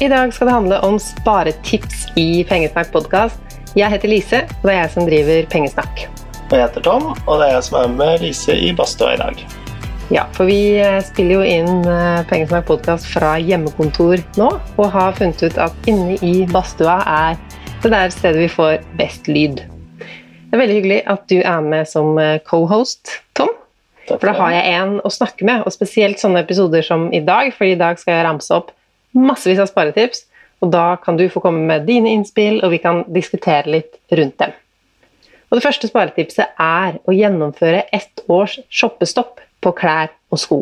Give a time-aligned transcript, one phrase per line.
[0.00, 3.58] I dag skal det handle om sparetips i Pengesnakk podkast.
[3.76, 6.00] Jeg heter Lise, og det er jeg som driver Pengesnakk.
[6.46, 9.18] Og jeg heter Tom, og det er jeg som er med Lise i badstua i
[9.20, 9.42] dag.
[10.08, 14.48] Ja, for vi eh, spiller jo inn eh, Pengesnakk podkast fra hjemmekontor nå,
[14.80, 17.36] og har funnet ut at inne i badstua er
[17.84, 19.60] det der stedet vi får best lyd.
[20.00, 23.52] Det er veldig hyggelig at du er med som eh, co-host, Tom.
[24.08, 27.52] For da har jeg en å snakke med, og spesielt sånne episoder som i dag,
[27.52, 28.72] for i dag skal jeg ramse opp
[29.16, 30.24] massevis av sparetips,
[30.60, 34.36] og da kan du få komme med dine innspill, og vi kan diskutere litt rundt
[34.42, 34.52] dem.
[35.50, 40.60] Og Det første sparetipset er å gjennomføre ett års shoppestopp på klær og sko.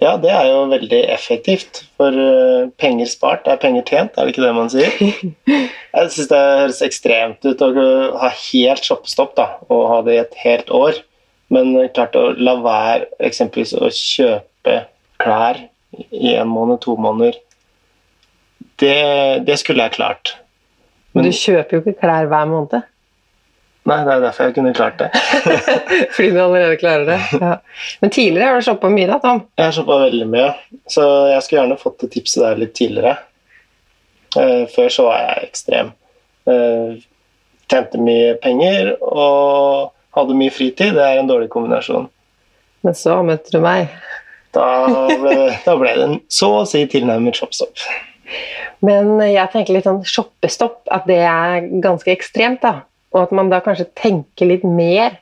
[0.00, 4.32] Ja, det er jo veldig effektivt, for eh, penger spart er penger tjent, er det
[4.32, 4.94] ikke det man sier?
[5.98, 7.68] Jeg syns det høres ekstremt ut å
[8.22, 11.02] ha helt shoppestopp da, og ha det i et helt år.
[11.52, 14.78] Men klart å la være eksempelvis å kjøpe
[15.20, 15.60] klær
[15.92, 17.38] i en måned, to måneder,
[18.80, 18.96] det,
[19.46, 20.36] det skulle jeg klart.
[21.12, 22.82] Men du kjøper jo ikke klær hver måned,
[23.88, 25.08] Nei, det er derfor jeg kunne klart det.
[26.14, 27.20] fordi du allerede klarer det.
[27.40, 27.54] Ja.
[28.00, 29.40] Men tidligere har du shoppa mye, da, Tom.
[29.56, 30.50] Jeg har shoppa veldig mye,
[30.90, 33.16] så jeg skulle gjerne fått det tipset der litt tidligere.
[34.36, 35.94] Uh, før så var jeg ekstrem.
[36.46, 37.00] Uh,
[37.72, 40.92] tjente mye penger og hadde mye fritid.
[40.98, 42.10] Det er en dårlig kombinasjon.
[42.84, 43.88] Men så møtte du meg.
[44.54, 44.66] Da
[45.20, 45.34] ble,
[45.64, 47.84] da ble det en så å si tilnærmet shopstopp.
[48.84, 52.86] Men jeg tenker litt sånn shoppestopp, at det er ganske ekstremt, da.
[53.14, 55.18] Og at man da kanskje tenker litt mer.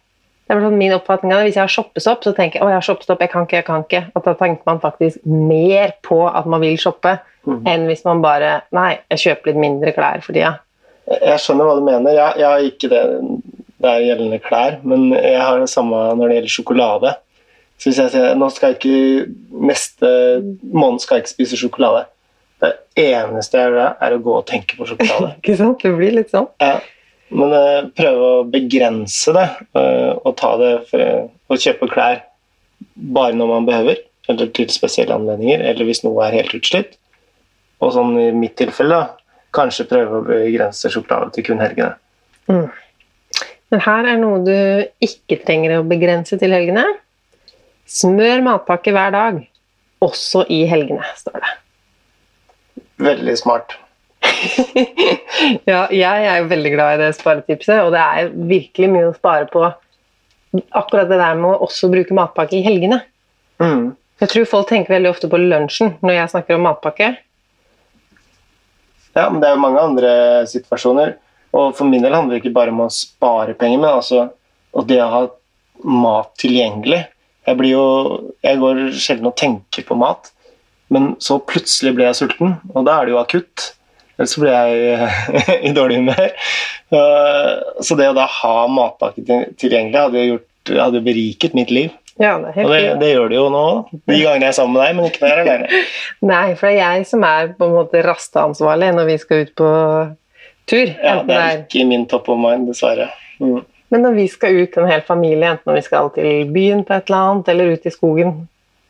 [0.47, 1.49] Det er sånn min oppfatning av det.
[1.49, 3.67] Hvis jeg har shoppestopp, så tenker jeg å, jeg har shoppestopp, jeg kan ikke, jeg
[3.67, 4.03] kan ikke.
[4.15, 7.19] At da tenker man faktisk mer på at man vil shoppe,
[7.49, 7.61] mm.
[7.69, 10.59] enn hvis man bare Nei, jeg kjøper litt mindre klær for tida.
[11.09, 12.15] Jeg skjønner hva du mener.
[12.15, 13.03] Jeg, jeg har ikke det
[13.79, 17.15] der gjeldende klær, men jeg har det samme når det gjelder sjokolade.
[17.79, 20.13] Så hvis jeg sier nå skal jeg ikke neste
[20.63, 22.07] måned skal jeg ikke spise sjokolade
[22.59, 25.35] Det eneste jeg gjør, er å gå og tenke på sjokolade.
[25.39, 25.79] Ikke sant?
[25.85, 26.49] Det blir litt sånn.
[26.59, 26.81] Ja,
[27.31, 29.45] men uh, prøve å begrense det
[29.79, 32.25] uh, og ta det for eh, å kjøpe klær
[33.15, 36.99] bare når man behøver, eller til spesielle anledninger, eller hvis noe er helt utslitt.
[37.79, 41.95] Og sånn i mitt tilfelle, da, kanskje prøve å begrense sjokolade til kun helgene.
[42.49, 44.57] Men her er noe du
[45.05, 46.85] ikke trenger å begrense til helgene.
[47.89, 49.43] Smør matpakke hver dag,
[50.05, 51.53] også i helgene, står det.
[53.09, 53.77] Veldig smart.
[55.71, 59.15] ja, jeg er jo veldig glad i det sparetipset, og det er virkelig mye å
[59.17, 59.63] spare på
[60.77, 63.01] akkurat det der med å også bruke matpakke i helgene.
[63.63, 63.95] Mm.
[64.19, 67.13] Jeg tror folk tenker veldig ofte på lunsjen når jeg snakker om matpakke.
[69.15, 70.13] Ja, men det er jo mange andre
[70.51, 71.17] situasjoner.
[71.57, 74.27] Og for min del handler det ikke bare om å spare penger, men altså
[74.77, 75.21] og det å ha
[75.89, 77.07] mat tilgjengelig.
[77.49, 77.85] Jeg, blir jo,
[78.45, 80.31] jeg går sjelden og tenker på mat,
[80.93, 83.71] men så plutselig blir jeg sulten, og da er det jo akutt.
[84.19, 85.09] Ellers blir jeg
[85.71, 86.51] i dårlig humør.
[87.85, 89.25] Så det å da ha matpakke
[89.61, 91.95] tilgjengelig hadde jo gjort, hadde beriket mitt liv.
[92.19, 94.57] Ja, det er helt Og det, det gjør det jo nå, de gangene jeg er
[94.57, 95.83] sammen med deg, men ikke når jeg er alene.
[96.33, 99.53] Nei, for det er jeg som er på en måte rasteansvarlig når vi skal ut
[99.61, 99.69] på
[100.69, 100.95] tur.
[100.99, 103.13] Ja, det er ikke min top of mind, dessverre.
[103.39, 103.63] Mm.
[103.89, 106.97] Men når vi skal ut en hel familie, enten når vi skal til byen på
[106.97, 108.35] et eller annet, eller ut i skogen,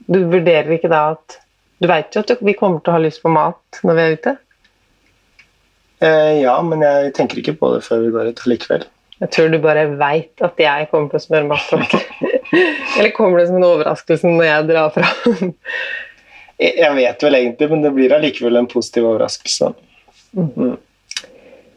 [0.08, 1.40] du vurderer ikke da at
[1.78, 4.14] Du veit jo at vi kommer til å ha lyst på mat når vi er
[4.18, 4.32] ute?
[6.02, 8.82] Eh, ja, men jeg tenker ikke på det før vi går ut likevel.
[9.18, 12.00] Jeg tror du bare veit at jeg kommer til å smøre matpakke.
[12.98, 15.06] eller kommer det som en overraskelse når jeg drar fra?
[16.58, 19.72] Jeg vet vel egentlig, men det blir allikevel en positiv overraskelse.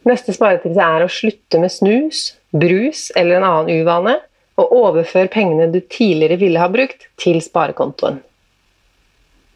[0.10, 4.18] Neste sparetips er å slutte med snus, brus eller en annen uvane,
[4.60, 8.20] og overfør pengene du tidligere ville ha brukt, til sparekontoen.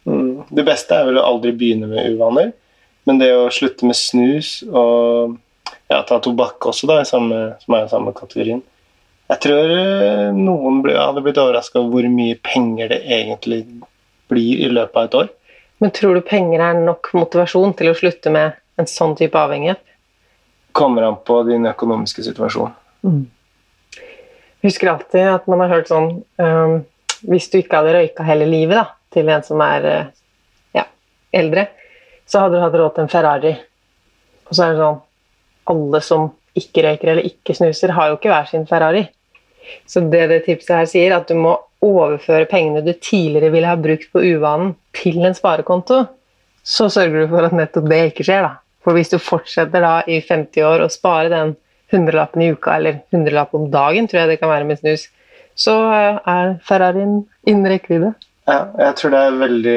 [0.06, 0.46] Mm.
[0.54, 2.52] Det beste er vel å aldri begynne med uvaner,
[3.06, 5.36] men det å slutte med snus og
[5.90, 8.62] ja, ta tobakk også, da, som er i samme kategorien
[9.30, 13.64] Jeg tror eh, noen hadde blitt overraska over hvor mye penger det egentlig
[14.30, 15.28] blir i løpet av et år.
[15.82, 19.82] Men tror du penger er nok motivasjon til å slutte med en sånn type avhengighet?
[20.76, 22.70] Kommer an på din økonomiske situasjon.
[23.04, 26.08] Jeg husker alltid at man har hørt sånn
[26.40, 26.76] um,
[27.26, 30.08] Hvis du ikke hadde røyka hele livet da, til en som er eh,
[30.76, 30.84] ja,
[31.34, 31.68] eldre,
[32.28, 33.52] så hadde du hatt råd til en Ferrari.
[34.46, 34.98] Og så er det sånn
[35.72, 36.26] Alle som
[36.56, 39.06] ikke røyker eller ikke snuser, har jo ikke hver sin Ferrari.
[39.88, 43.78] Så det det tipset her sier, at du må overføre pengene du tidligere ville ha
[43.80, 46.04] brukt på uvanen, til en sparekonto.
[46.66, 48.46] Så sørger du for at nettopp det ikke skjer.
[48.46, 48.52] da.
[48.84, 51.56] For hvis du fortsetter da i 50 år å spare den
[51.92, 55.08] hundrelappen i uka, eller hundrelapp om dagen, tror jeg det kan være med snus,
[55.56, 58.14] så eh, er Ferrarien innen rekkevidde.
[58.46, 59.76] Ja, jeg tror det er en veldig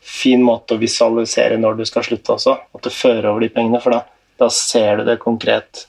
[0.00, 2.56] fin måte å visualisere når du skal slutte også.
[2.74, 4.00] At du fører over de pengene, for da,
[4.40, 5.84] da ser du det konkret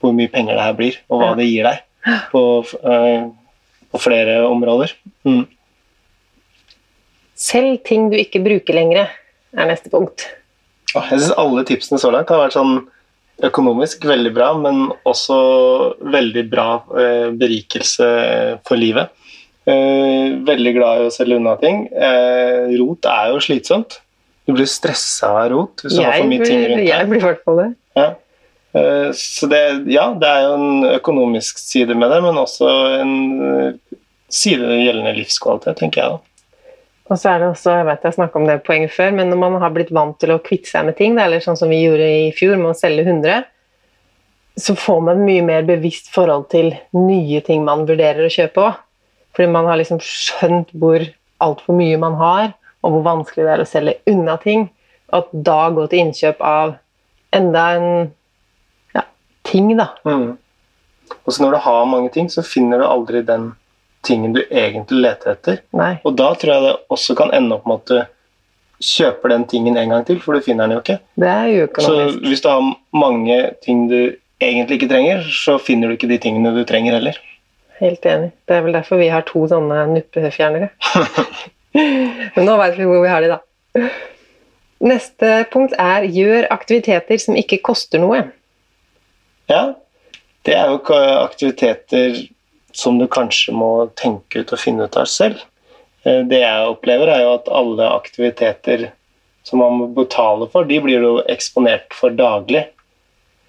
[0.00, 1.36] hvor mye penger det her blir, og hva Ja.
[1.40, 1.84] det gir deg
[2.32, 2.42] på,
[2.86, 3.28] eh,
[3.92, 4.94] på flere områder.
[5.26, 5.42] Mm.
[7.38, 9.10] Selv ting du ikke bruker lenger,
[9.56, 10.24] er neste punkt.
[10.94, 12.78] Jeg syns alle tipsene så langt har vært sånn
[13.44, 15.38] økonomisk veldig bra, men også
[16.14, 16.68] veldig bra
[16.98, 18.08] eh, berikelse
[18.66, 19.12] for livet.
[19.68, 21.84] Eh, veldig glad i å selge unna ting.
[21.92, 24.00] Eh, rot er jo slitsomt.
[24.48, 27.10] Du blir stressa av rot hvis du har Jeg for mye ting blir, rundt jeg
[27.10, 27.68] blir i hvert fall det.
[27.98, 28.08] Ja.
[29.16, 29.58] Så det,
[29.90, 32.68] ja, det er jo en økonomisk side med det, men også
[33.00, 33.14] en
[34.30, 36.27] side gjeldende livskvalitet, tenker jeg da.
[37.08, 39.38] Og så er det også, jeg vet jeg snakket om det poenget før, men når
[39.40, 42.04] man har blitt vant til å kvitte seg med ting, eller sånn som vi gjorde
[42.04, 43.46] i fjor med å selge 100,
[44.58, 48.80] så får man mye mer bevisst forhold til nye ting man vurderer å kjøpe òg.
[49.36, 51.04] Fordi man har liksom skjønt hvor
[51.44, 52.50] altfor mye man har,
[52.82, 54.66] og hvor vanskelig det er å selge unna ting.
[55.12, 56.74] Og at da gå til innkjøp av
[57.38, 57.88] enda en
[58.96, 59.04] ja,
[59.46, 59.92] ting, da.
[60.04, 60.34] Mm.
[61.22, 63.52] Og så når du har mange ting, så finner du aldri den
[64.06, 65.60] tingen du egentlig leter etter.
[65.76, 65.96] Nei.
[66.06, 69.76] Og da tror jeg det også kan ende opp med at du kjøper den tingen
[69.76, 70.98] en gang til, for du finner den jo ikke.
[71.18, 75.96] Det er Så hvis du har mange ting du egentlig ikke trenger, så finner du
[75.98, 77.18] ikke de tingene du trenger heller.
[77.78, 78.30] Helt enig.
[78.46, 80.70] Det er vel derfor vi har to sånne nuppefjernere.
[82.34, 83.88] Men nå vet vi hvor vi har de, da.
[84.88, 88.22] Neste punkt er gjør aktiviteter som ikke koster noe.
[89.50, 89.62] Ja,
[90.46, 90.80] det er jo
[91.22, 92.18] aktiviteter
[92.72, 95.36] som du kanskje må tenke ut og finne ut av selv.
[96.04, 98.90] Eh, Det jeg opplever, er jo at alle aktiviteter
[99.44, 102.66] som man må betale for, de blir jo eksponert for daglig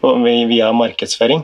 [0.01, 1.43] via markedsføring.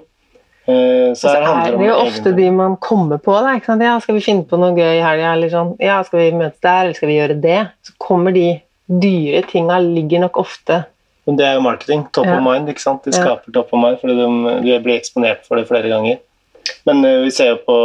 [0.68, 3.36] Eh, Så her er handler det om det jo ofte de man kommer på.
[3.44, 3.60] Da?
[3.84, 5.34] Ja, skal vi finne på noe gøy i helga?
[5.36, 7.60] Eller sånn, ja, skal vi møtes der, eller skal vi gjøre det?
[7.84, 10.86] Så kommer de dyre tinga ligger nok ofte
[11.28, 12.04] Men det er jo marketing.
[12.14, 12.38] Top Ja.
[12.38, 12.68] of mind.
[12.70, 13.04] ikke sant?
[13.04, 13.18] De Ja.
[13.24, 16.20] skaper top of mind fordi de, de blir eksponert for det flere ganger.
[16.86, 17.78] Men eh, vi ser jo på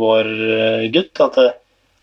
[0.00, 1.54] vår eh, gutt at eh,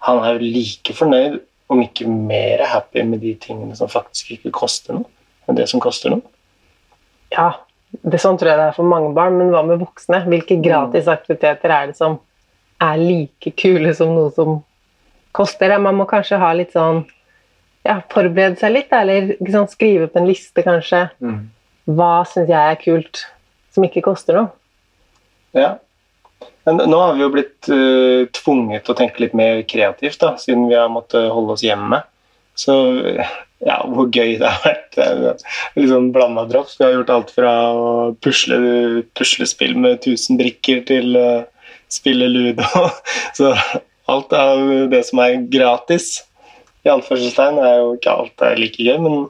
[0.08, 1.42] han er jo like fornøyd,
[1.72, 5.08] om ikke mer happy, med de tingene som faktisk ikke koster noe,
[5.48, 6.24] enn det som koster noe.
[7.34, 7.54] Ja,
[8.04, 10.22] det sånn tror jeg det er for mange barn, men hva med voksne?
[10.28, 12.20] Hvilke gratis aktiviteter er det som
[12.84, 14.60] er like kule som noe som
[15.36, 15.76] koster?
[15.82, 17.04] Man må kanskje ha litt sånn
[17.84, 21.06] ja, Forberede seg litt, eller ikke skrive på en liste, kanskje.
[21.92, 23.26] Hva syns jeg er kult
[23.76, 24.54] som ikke koster noe?
[25.58, 25.74] Ja.
[26.68, 30.34] Men nå har vi jo blitt uh, tvunget til å tenke litt mer kreativt, da,
[30.40, 32.00] siden vi har måttet holde oss hjemme.
[32.56, 32.76] Så
[33.64, 35.46] ja, hvor gøy det har vært.
[35.78, 36.78] Litt sånn blanda drops.
[36.80, 37.88] Vi har gjort alt fra å
[38.24, 38.60] pusle
[39.18, 41.30] puslespill med 1000 brikker til å
[41.92, 42.68] spille ludo.
[43.38, 43.54] Så
[44.12, 46.22] alt av det som er gratis,
[46.84, 49.22] i anførselstegn, er jo ikke alt er like gøy, men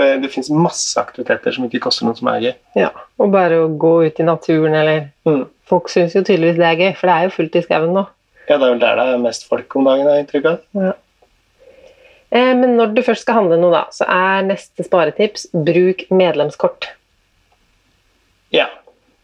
[0.00, 2.54] det, det fins masse aktiviteter som ikke koster noe som er gøy.
[2.80, 5.44] Ja, Og bare å gå ut i naturen, eller Mm.
[5.70, 8.02] Folk syns jo tydeligvis det er gøy, for det er jo fullt i skauen nå.
[8.48, 10.96] Ja, det er vel der det er mest folk om dagen, har jeg inntrykk av.
[12.32, 16.88] Eh, men når du først skal handle noe, da, så er neste sparetips bruk medlemskort.
[18.54, 18.66] Ja.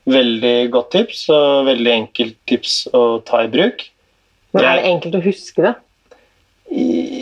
[0.07, 3.89] Veldig godt tips, og veldig enkelt tips å ta i bruk.
[4.55, 5.75] Men er det enkelt å huske det?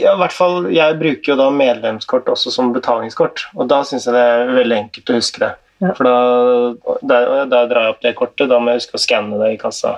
[0.04, 4.04] Ja, i hvert fall, Jeg bruker jo da medlemskort også som betalingskort, og da syns
[4.08, 5.52] jeg det er veldig enkelt å huske det.
[5.82, 5.92] Ja.
[5.96, 7.20] For da, da,
[7.50, 9.96] da drar jeg opp det kortet, da må jeg huske å skanne det i kassa.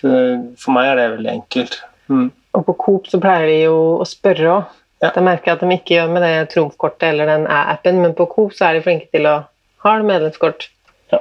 [0.00, 1.78] For meg er det veldig enkelt.
[2.12, 2.26] Mm.
[2.56, 4.74] Og på Coop så pleier de jo å spørre òg.
[5.04, 5.10] Ja.
[5.12, 8.24] Det merker jeg at de ikke gjør med det trumfkortet eller den appen, men på
[8.32, 9.34] Coop så er de flinke til å
[9.84, 10.68] ha medlemskort.
[11.12, 11.20] Ja.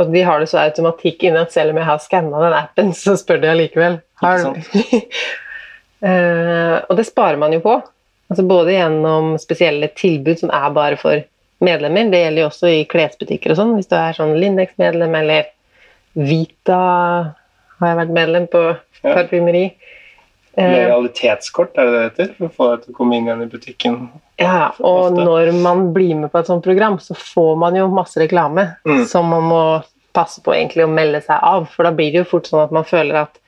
[0.00, 2.92] Og de har det så automatikk inne at selv om jeg har skanna den appen,
[2.96, 4.00] så spør de allikevel.
[4.20, 4.60] Har du-
[6.04, 7.78] og det sparer man jo på.
[8.30, 11.22] Altså både gjennom spesielle tilbud som er bare for
[11.64, 12.10] medlemmer.
[12.12, 13.74] Det gjelder jo også i klesbutikker og sånn.
[13.78, 15.50] Hvis du er sånn Lindex-medlem eller
[16.14, 16.80] Vita
[17.80, 18.62] har jeg vært medlem på
[19.04, 19.64] parfymeri.
[20.54, 20.68] Ja.
[20.70, 22.28] Lojalitetskort, er det det heter?
[22.38, 23.96] For å få deg til å komme inn igjen i butikken.
[24.38, 25.24] Ja, og Ofte.
[25.26, 29.04] når man blir med på et sånt program, så får man jo masse reklame Mm.
[29.10, 29.62] som man må
[30.14, 32.70] passe på egentlig å melde seg av, for da blir det jo fort sånn at
[32.70, 33.38] man føler at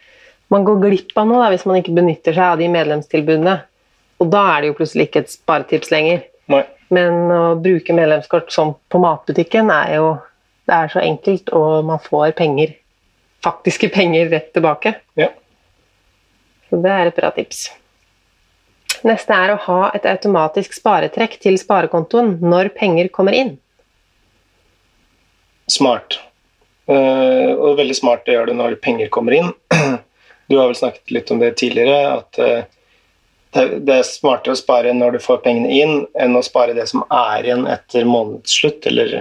[0.53, 3.57] man går glipp av noe da, hvis man ikke benytter seg av de medlemstilbudene.
[4.23, 6.23] Og da er det jo plutselig ikke et sparetips lenger.
[6.53, 6.63] Nei.
[6.95, 10.11] Men å bruke medlemskort som på matbutikken er jo
[10.67, 12.73] det er så enkelt, og man får penger,
[13.45, 14.97] faktiske penger rett tilbake.
[15.19, 15.29] Ja.
[16.67, 17.69] Så det er et bra tips.
[19.07, 23.55] Neste er å ha et automatisk sparetrekk til sparekontoen når penger kommer inn.
[25.71, 26.19] Smart.
[26.87, 29.53] Eh, og veldig smart det gjør det når penger kommer inn.
[30.49, 32.65] Du har vel snakket litt om det tidligere, at eh,
[33.57, 36.87] det, er- er smartere å spare når du får pengene inn, enn å spare det
[36.91, 39.15] som er igjen etter månedsslutt, eller,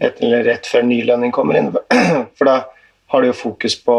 [0.00, 1.70] eller rett før nylønning kommer inn.
[2.38, 2.56] For da
[3.12, 3.98] har du jo fokus på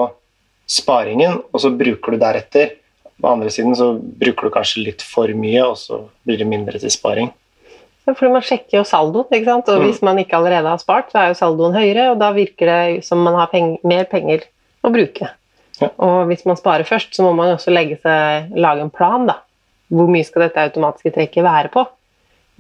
[0.70, 2.76] sparingen, og så bruker du deretter.
[3.22, 6.80] På andre siden så bruker du kanskje litt for mye, og så blir det mindre
[6.82, 7.30] til sparing.
[8.04, 9.70] Fordi man sjekker jo saldoen, ikke sant?
[9.72, 9.86] og Mm.
[9.88, 13.06] hvis man ikke allerede har spart, så er jo saldoen høyere, og da virker det
[13.06, 14.44] som man har peng mer penger
[14.84, 15.30] å bruke.
[15.82, 19.40] Og hvis man sparer først, så må man også legge seg, lage en plan, da.
[19.94, 21.86] Hvor mye skal dette automatiske trekket være på?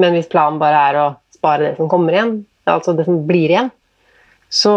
[0.01, 2.35] Men hvis planen bare er å spare det som kommer igjen,
[2.69, 3.69] altså det som blir igjen,
[4.53, 4.73] så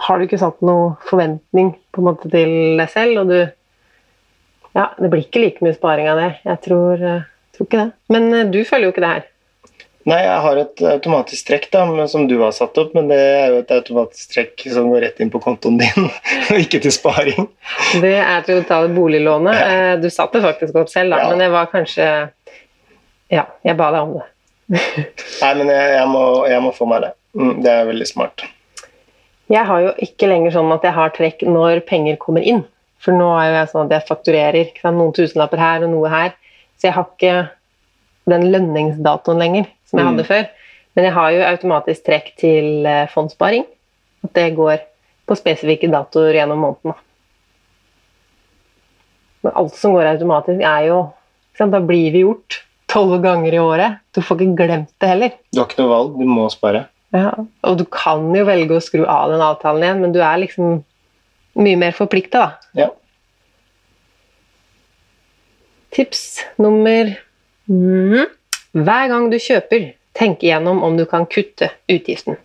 [0.00, 3.40] har du ikke satt noe forventning på en måte til deg selv, og du
[4.70, 6.28] Ja, det blir ikke like mye sparing av det.
[6.46, 7.24] Jeg tror, eh,
[7.56, 7.88] tror ikke det.
[8.14, 9.24] Men eh, du følger jo ikke det her.
[10.08, 13.50] Nei, jeg har et automatisk trekk da, som du har satt opp, men det er
[13.52, 16.06] jo et automatisk trekk som går rett inn på kontoen din,
[16.50, 17.50] og ikke til sparing.
[18.00, 19.58] Det er til å betale boliglånet.
[19.60, 19.96] Ja.
[20.00, 21.28] Du satte det faktisk opp selv, da, Ja.
[21.28, 22.06] men det var kanskje
[23.30, 24.24] Ja, jeg ba deg om det.
[25.42, 27.12] Nei, men jeg, jeg, må, jeg må få meg det.
[27.36, 28.46] Mm, det er veldig smart.
[29.50, 32.64] Jeg har jo ikke lenger sånn at jeg har trekk når penger kommer inn.
[33.02, 36.34] For nå er jo jeg sånn at jeg fakturerer noen tusenlapper her og noe her.
[36.78, 37.34] Så jeg har ikke
[38.28, 40.10] den lønningsdatoen lenger som jeg Mm.
[40.16, 40.48] hadde før.
[40.96, 43.64] Men jeg har jo automatisk trekk til eh, fondssparing.
[44.24, 44.80] At det går
[45.26, 46.94] på spesifikke datoer gjennom måneden.
[49.42, 51.12] Men alt som går automatisk, er jo?
[51.58, 53.98] Da blir vi gjort tolv ganger i året.
[54.14, 55.30] Du får ikke glemt det heller.
[55.52, 56.86] Du har ikke noe valg, du må spare.
[57.12, 57.32] Ja,
[57.64, 60.84] og du kan jo velge å skru av den avtalen igjen, men du er liksom
[61.56, 62.50] mye mer forplikta, da.
[62.74, 62.88] Ja.
[65.90, 67.16] Tips nummer
[67.70, 68.28] mm.
[68.76, 72.38] Hver gang du kjøper, tenk igjennom om du kan kutte utgiften.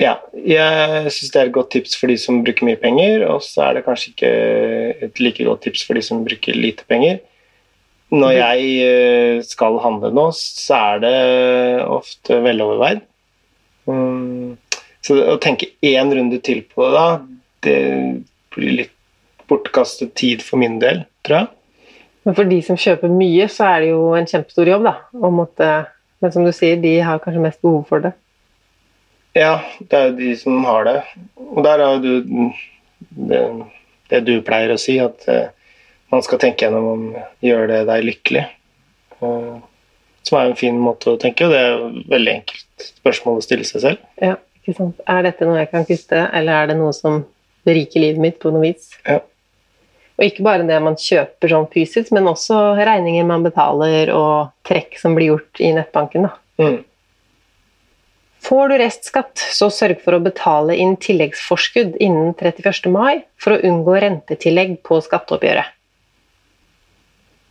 [0.00, 3.44] Ja, jeg syns det er et godt tips for de som bruker mye penger, og
[3.46, 4.32] så er det kanskje ikke
[5.06, 7.20] et like godt tips for de som bruker lite penger.
[8.14, 11.14] Når jeg eh, skal handle nå, så er det
[11.86, 13.04] ofte veloverveid.
[13.90, 14.56] Mm,
[15.04, 17.08] Så å tenke én runde til på det da,
[17.66, 17.80] det
[18.54, 18.94] blir litt
[19.50, 21.50] bortkastet tid for min del, tror jeg.
[22.24, 24.94] Men for de som kjøper mye, så er det jo en kjempestor jobb, da.
[25.28, 25.70] Måtte,
[26.24, 28.14] men som du sier, de har kanskje mest behov for det.
[29.36, 30.96] Ja, det er jo de som har det.
[31.50, 32.50] Og der er jo du
[33.14, 33.42] det,
[34.10, 35.52] det du pleier å si, at eh,
[36.12, 37.04] man skal tenke gjennom om
[37.44, 38.44] gjør det deg lykkelig.
[39.20, 39.54] Eh,
[40.24, 43.44] som er en fin måte å tenke, og det er et veldig enkelt spørsmål å
[43.44, 44.10] stille seg selv.
[44.22, 45.02] Ja, ikke sant?
[45.10, 47.20] Er dette noe jeg kan kutte, eller er det noe som
[47.68, 48.94] beriker livet mitt på noe vis?
[49.04, 49.20] Ja.
[50.14, 54.98] Og ikke bare det man kjøper sånn fysisk, men også regninger man betaler og trekk
[55.00, 56.28] som blir gjort i nettbanken.
[56.62, 56.82] Mm.
[58.44, 62.90] Får du restskatt, så sørg for å betale inn tilleggsforskudd innen 31.
[62.92, 65.72] mai for å unngå rentetillegg på skatteoppgjøret.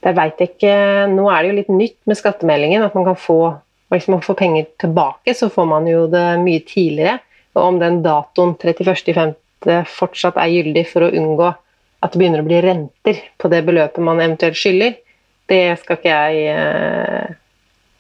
[0.04, 0.74] Jeg vet ikke,
[1.10, 3.40] Nå er det jo litt nytt med skattemeldingen, at man kan få
[3.94, 7.20] hvis man får penger tilbake, så får man jo det mye tidligere.
[7.54, 9.36] Og om den datoen 31.5.
[9.86, 11.52] fortsatt er gyldig for å unngå
[12.04, 14.98] at det begynner å bli renter på det beløpet man eventuelt skylder,
[15.52, 17.36] det skal ikke jeg eh,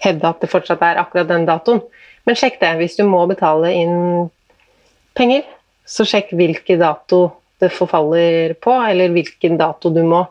[0.03, 1.81] hevde at det fortsatt er akkurat den datoen.
[2.27, 2.71] Men sjekk det.
[2.79, 4.29] Hvis du må betale inn
[5.17, 5.43] penger,
[5.83, 7.23] så sjekk hvilken dato
[7.63, 10.23] det forfaller på, eller hvilken dato du må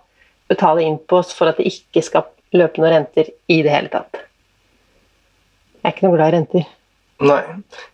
[0.50, 4.24] betale inn på for at det ikke skal løpe noen renter i det hele tatt.
[5.80, 6.72] Jeg er ikke noe glad i renter.
[7.22, 7.42] Nei.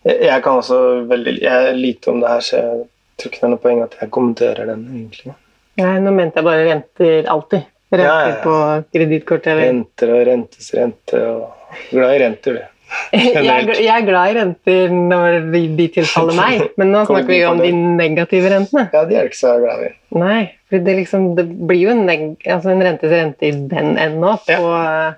[0.07, 2.81] Jeg, kan også veldig Jeg er lite om det her, så jeg
[3.19, 5.35] tror ikke det er noe poeng at jeg kommenterer den, egentlig.
[5.79, 7.67] Nei, nå mente jeg bare renter alltid.
[7.89, 8.55] Renter Ja, ja, på
[8.93, 9.55] kredittkortet.
[9.63, 11.47] Renter og rentes rente og
[11.91, 12.75] Glad i renter, du.
[13.13, 17.37] jeg, jeg er glad i renter når de, de tilfaller meg, men nå snakker vi
[17.45, 18.87] om de negative rentene.
[18.93, 19.91] Ja, de er ikke så glad i.
[20.17, 23.93] Nei, for det, liksom, det blir jo en, neg altså en rentes rente i den
[24.01, 25.13] enden òg, Ja.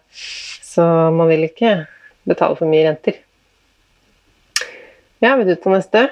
[0.68, 0.84] så
[1.15, 1.77] man vil ikke
[2.27, 3.22] betale for mye renter.
[5.24, 6.06] Ja, vil du ta neste?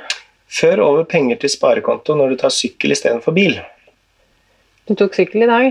[0.49, 3.59] Før over penger til sparekonto når du tar sykkel istedenfor bil.
[4.89, 5.67] Du tok sykkel i dag.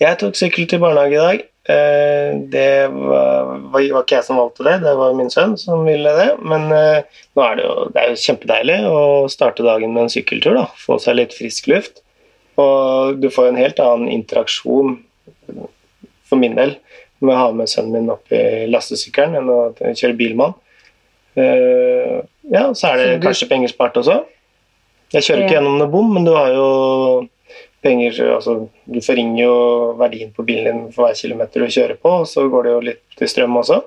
[0.00, 1.42] Jeg tok sykkel til barnehage i dag.
[1.72, 6.14] Eh, Det var, var ikke jeg som valgte det, det var min sønn som ville
[6.16, 6.30] det.
[6.40, 7.04] Men eh,
[7.36, 9.02] nå er det jo, det er jo kjempedeilig å
[9.32, 10.56] starte dagen med en sykkeltur.
[10.56, 12.00] da, Få seg litt frisk luft.
[12.60, 14.96] Og du får en helt annen interaksjon,
[16.28, 16.74] for min del,
[17.22, 20.60] med å ha med sønnen min opp i lastesykkelen enn å kjøre bil med han.
[21.44, 22.20] Eh,
[22.52, 24.16] Ja, så er det kanskje penger spart også.
[25.14, 26.64] Jeg kjører ikke gjennom noe bom, men du har jo
[27.82, 29.56] penger altså, Du forringer jo
[29.98, 32.80] verdien på bilen din for hver kilometer du kjører på, og så går det jo
[32.90, 33.82] litt til strøm også.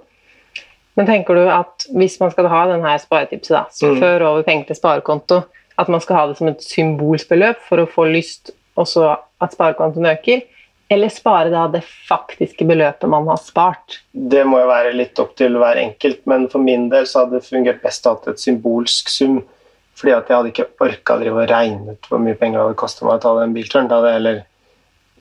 [0.96, 4.00] Men tenker du at hvis man skal ha denne sparetipset, da, så Mm.
[4.00, 5.44] før over penger til sparekonto,
[5.78, 9.52] at man skal ha det som et symbolsbeløp for å få lyst, og så at
[9.54, 10.44] sparekontoen øker?
[10.90, 14.00] Eller spare da det faktiske beløpet man har spart.
[14.14, 17.40] Det må jo være litt opp til hver enkelt, men for min del så hadde
[17.40, 19.44] det fungert best å ha et symbolsk sum.
[19.96, 23.06] Fordi at jeg hadde ikke orka å regne ut hvor mye penger det hadde kosta
[23.08, 23.88] meg å ta den bilturen.
[23.88, 24.42] Da hadde jeg heller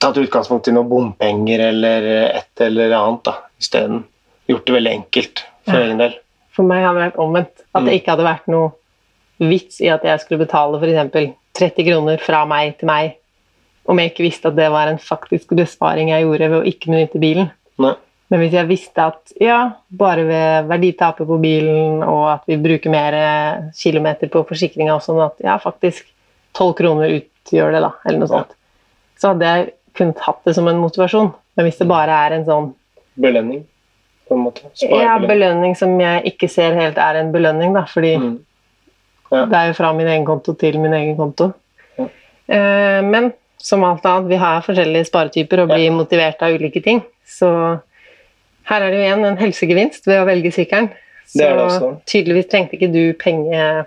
[0.02, 3.30] tatt utgangspunkt i noen bompenger eller et eller annet
[3.62, 4.02] isteden.
[4.50, 5.84] Gjort det veldig enkelt for Ja.
[5.86, 6.16] egen del.
[6.52, 7.62] For meg hadde det vært omvendt.
[7.74, 7.98] At det Mm.
[8.00, 8.72] ikke hadde vært noe
[9.40, 11.34] vits i at jeg skulle betale f.eks.
[11.54, 13.14] 30 kroner fra meg til meg,
[13.86, 16.90] om jeg ikke visste at det var en faktisk besparing jeg gjorde ved å ikke
[16.90, 17.50] benytte bilen.
[17.78, 17.94] Nei.
[18.34, 19.58] Men hvis jeg visste at ja,
[19.94, 25.04] bare ved verditapet på bilen og at vi bruker mer eh, kilometer på forsikringa og
[25.04, 26.08] sånn at ja, faktisk
[26.58, 28.56] 12 kroner utgjør det, da, eller noe sånt,
[29.22, 31.30] så hadde jeg kunnet hatt det som en motivasjon.
[31.54, 32.66] Men hvis det bare er en sånn
[33.22, 33.62] Belønning,
[34.26, 34.66] på en måte.
[34.82, 38.34] ja, belønning som jeg ikke ser helt er en belønning, da, fordi Mm.
[39.30, 39.44] Ja.
[39.46, 41.52] det er jo fra min egen konto til min egen konto.
[41.98, 42.08] Ja.
[42.50, 47.00] Eh, men som alt annet, vi har forskjellige sparetyper og blir motivert av ulike ting.
[47.24, 47.48] Så
[48.70, 50.90] her er det jo igjen en helsegevinst ved å velge sykkelen.
[51.28, 53.86] Så Det er det tydeligvis trengte ikke du penge,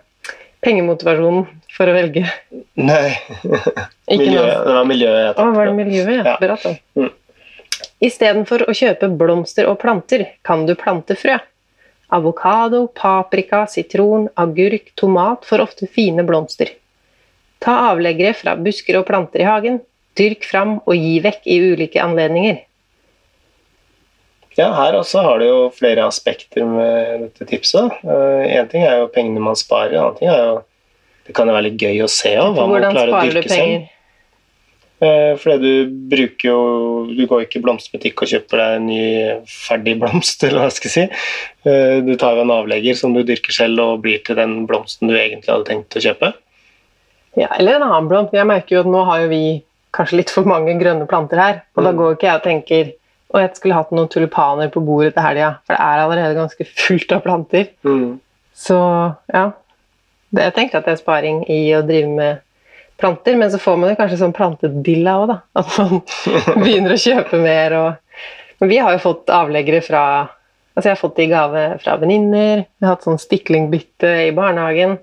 [0.65, 2.23] pengemotivasjonen for å velge.
[2.79, 3.13] Nei,
[4.09, 5.77] miljø, det var miljøet jeg Å, var det på.
[5.81, 6.17] miljøet?
[6.25, 6.37] Ja.
[6.41, 6.73] Bra, da.
[6.97, 7.13] Mm.
[8.07, 11.37] Istedenfor å kjøpe blomster og planter, kan du plante frø.
[12.13, 16.71] Avokado, paprika, sitron, agurk, tomat får ofte fine blomster.
[17.61, 19.81] Ta avleggere fra busker og planter i hagen.
[20.17, 22.61] Dyrk fram og gi vekk i ulike anledninger.
[24.57, 27.93] Ja, her også har det jo flere aspekter med dette tipset.
[28.03, 30.55] Én ting er jo pengene man sparer, en annen ting er jo
[31.27, 33.49] Det kan jo være litt gøy å se av hva man klarer å du dyrke
[33.51, 33.87] selv.
[34.99, 39.01] Eh, Fordi du bruker jo Du går ikke i blomsterbutikk og kjøper deg en ny
[39.45, 41.19] ferdig blomst, eller hva skal jeg si.
[41.69, 45.11] Eh, Du tar jo en avlegger som du dyrker selv og blir til den blomsten
[45.11, 46.31] du egentlig hadde tenkt å kjøpe.
[47.37, 48.33] Ja, eller en annen blomst.
[48.33, 49.43] Jeg merker jo at nå har jo vi
[49.93, 51.61] kanskje litt for mange grønne planter her.
[51.77, 51.97] Og da Mm.
[51.99, 52.93] går ikke jeg og tenker
[53.33, 55.53] å, jeg skulle hatt noen tulipaner på bordet til helga.
[55.67, 57.71] For det er allerede ganske fullt av planter.
[58.57, 58.77] Så
[59.33, 59.45] ja.
[60.29, 62.43] Det, jeg tenker at det er sparing i å drive med
[62.99, 65.37] planter, men så får man jo kanskje sånn plantedilla òg, da.
[65.59, 66.01] At man
[66.63, 68.23] begynner å kjøpe mer og
[68.57, 70.03] Men vi har jo fått avleggere fra
[70.77, 72.59] Altså, jeg har fått det i gave fra venninner.
[72.77, 74.99] Vi har hatt sånn stiklingbytte i barnehagen.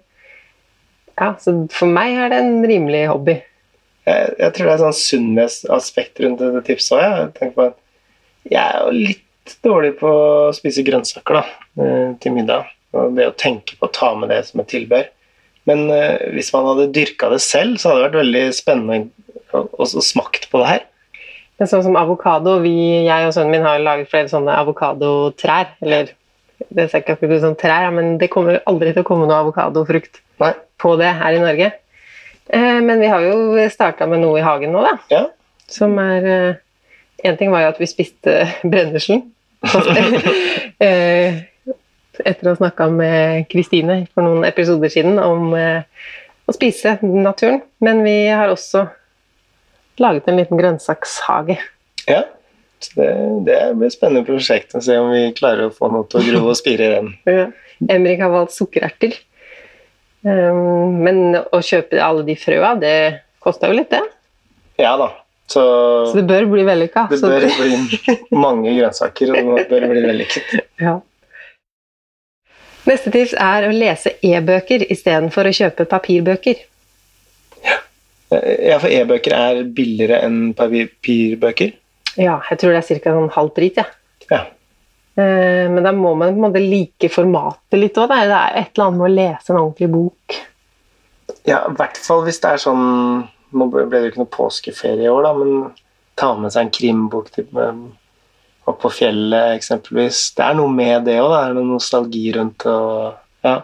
[1.18, 3.34] Ja, så for meg er det en rimelig hobby.
[4.06, 7.02] Jeg, jeg tror det er sånn sunnhetsaspekt rundt dette tipset òg.
[7.02, 7.80] Jeg tenker på at
[8.50, 11.44] jeg er jo litt dårlig på å spise grønnsaker da,
[11.80, 12.70] eh, til middag.
[12.94, 15.08] Og det å tenke på å ta med det som et tilbør.
[15.68, 18.98] Men eh, hvis man hadde dyrka det selv, så hadde det vært veldig spennende
[19.54, 20.82] å smakt på det her.
[21.60, 22.74] Men sånn som avokado vi,
[23.06, 25.76] Jeg og sønnen min har laget flere sånne avokadotrær.
[25.84, 26.10] Eller
[26.74, 29.44] det ser ikke akkurat ut som trær, men det kommer aldri til å komme noe
[29.44, 31.70] avokadofrukt på det her i Norge.
[32.50, 34.96] Eh, men vi har jo starta med noe i hagen nå, da.
[35.12, 35.24] Ja.
[35.70, 36.58] Som er
[37.24, 39.26] Én ting var jo at vi spiste brenneslen.
[40.84, 41.36] Eh,
[42.18, 45.86] Etter å ha snakka med Kristine for noen episoder siden om eh,
[46.44, 47.60] å spise naturen.
[47.82, 48.84] Men vi har også
[50.02, 51.56] laget en liten grønnsakshage.
[52.10, 52.24] Ja.
[52.94, 53.06] Det,
[53.46, 56.26] det blir et spennende prosjekt å se om vi klarer å få noe til å
[56.26, 57.14] gro og spire i den.
[57.38, 57.48] Ja.
[57.90, 59.16] Emrik har valgt sukkererter.
[60.24, 62.96] Um, men å kjøpe alle de frøa, det
[63.42, 64.02] kosta jo litt, det.
[64.80, 65.10] Ja da.
[65.46, 65.62] Så
[66.10, 67.06] Så det bør bli vellykka.
[67.10, 70.54] det bør bør bli mange grønnsaker, og det bør bli vellykket.
[70.80, 70.94] Ja.
[72.84, 76.58] Neste tips er å lese e-bøker istedenfor å kjøpe papirbøker.
[78.34, 81.72] Ja, for e-bøker er billigere enn papirbøker.
[82.20, 83.12] Ja, jeg tror det er ca.
[83.14, 83.78] en halv pris.
[83.78, 83.86] Ja.
[84.30, 84.40] Ja.
[85.16, 88.08] Eh, Men da må man på en måte like formatet litt òg.
[88.10, 90.40] Det er et eller annet med å lese en ordentlig bok.
[91.48, 95.06] ja, i hvert fall hvis det er sånn Nå ble det jo ikke noe påskeferie
[95.06, 95.68] i år, da, men
[96.18, 97.46] ta med seg en krimbok til
[98.64, 100.30] opp på fjellet, eksempelvis.
[100.36, 103.14] Det er noe med det òg, det er noe nostalgi rundt og
[103.44, 103.60] ja.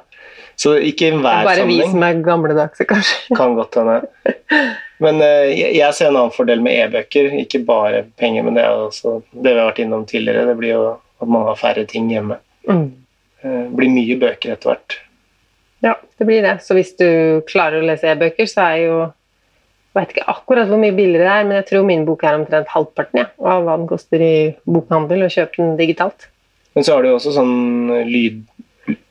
[0.61, 3.37] Så ikke i hver Bare vi meg som er gamledagse, kanskje.
[3.39, 4.03] Kan godt hende.
[5.01, 7.31] Men uh, jeg, jeg ser en annen fordel med e-bøker.
[7.41, 10.45] Ikke bare penger, men det er også det vi har vært innom tidligere.
[10.51, 12.37] Det blir jo at man har færre ting hjemme.
[12.69, 12.91] Mm.
[13.41, 14.99] Uh, blir mye bøker etter hvert.
[15.81, 16.59] Ja, det blir det.
[16.67, 17.09] Så hvis du
[17.49, 18.99] klarer å lese e-bøker, så er jo
[19.99, 22.69] Vet ikke akkurat hvor mye billigere det er, men jeg tror min bok er omtrent
[22.71, 24.35] halvparten ja, av hva den koster i
[24.71, 26.29] bokhandel å kjøpe den digitalt.
[26.77, 28.45] Men så har du jo også sånn lyd,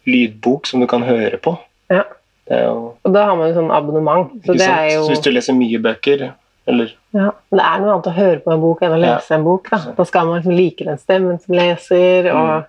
[0.07, 1.57] lydbok som du kan høre på.
[1.91, 2.05] Ja.
[2.49, 4.31] Det jo, Og da har man jo sånn abonnement.
[4.45, 6.29] Så jo Så hvis du leser mye bøker,
[6.69, 7.27] eller ja.
[7.51, 9.17] Det er noe annet å høre på en bok enn å Ja.
[9.17, 9.69] lese en bok.
[9.69, 12.65] Da, da skal man liksom like den stemmen som leser, og Mm.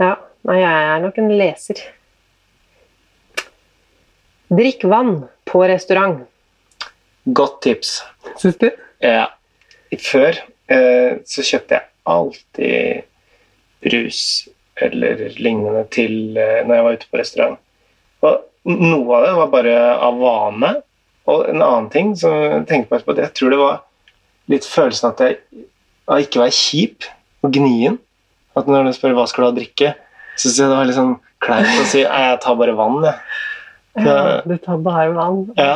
[0.00, 0.16] Ja.
[0.44, 1.80] Nei, jeg er nok en leser.
[4.50, 6.26] Drikk vann på restaurant.
[7.24, 8.00] Godt tips.
[8.40, 8.70] Syns du?
[9.04, 9.26] Ja.
[10.00, 10.36] før
[10.70, 13.02] eh, så kjøpte jeg alltid
[13.84, 14.22] brus
[14.80, 17.58] eller lignende til eh, når jeg var ute på restaurant.
[18.24, 20.72] Og noe av det var bare av vane.
[21.30, 23.82] Og en annen ting som jeg tenkte på, jeg tror det var
[24.50, 25.66] litt følelsen at jeg
[26.10, 27.06] av ikke være kjip
[27.44, 28.00] og gnien.
[28.58, 29.92] At når du spør hva skal du ha å drikke,
[30.34, 33.16] så syns jeg det var litt sånn kleint å si jeg tar bare vann, jeg.
[34.00, 35.44] Ja, du tar bare vann.
[35.58, 35.74] Ja.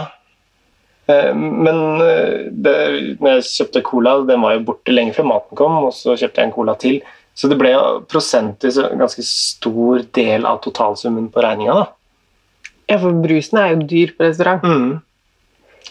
[1.10, 2.76] Eh, Men eh, det,
[3.20, 6.40] når jeg kjøpte cola, den var jo borte lenge før maten kom, og så kjøpte
[6.42, 7.00] jeg en cola til.
[7.34, 7.72] Så det ble
[8.08, 11.88] prosentvis en ganske stor del av totalsummen på regninga.
[12.90, 14.62] Ja, for brusen er jo dyr på restaurant.
[14.62, 15.00] Mm.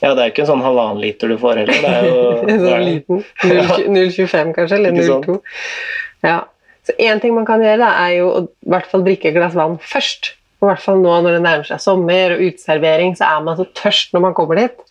[0.02, 1.82] Ja, det er jo ikke en sånn halvannen liter du får heller.
[1.84, 3.24] Det er jo det så er- liten.
[3.98, 5.38] 0,25 kanskje, eller 0,2.
[6.26, 6.38] Ja.
[6.84, 9.36] Så én ting man kan gjøre, da, er jo å i hvert fall drikke et
[9.38, 10.34] glass vann først.
[10.60, 13.60] Og I hvert fall nå når det nærmer seg sommer og uteservering, så er man
[13.60, 14.82] så tørst når man kommer dit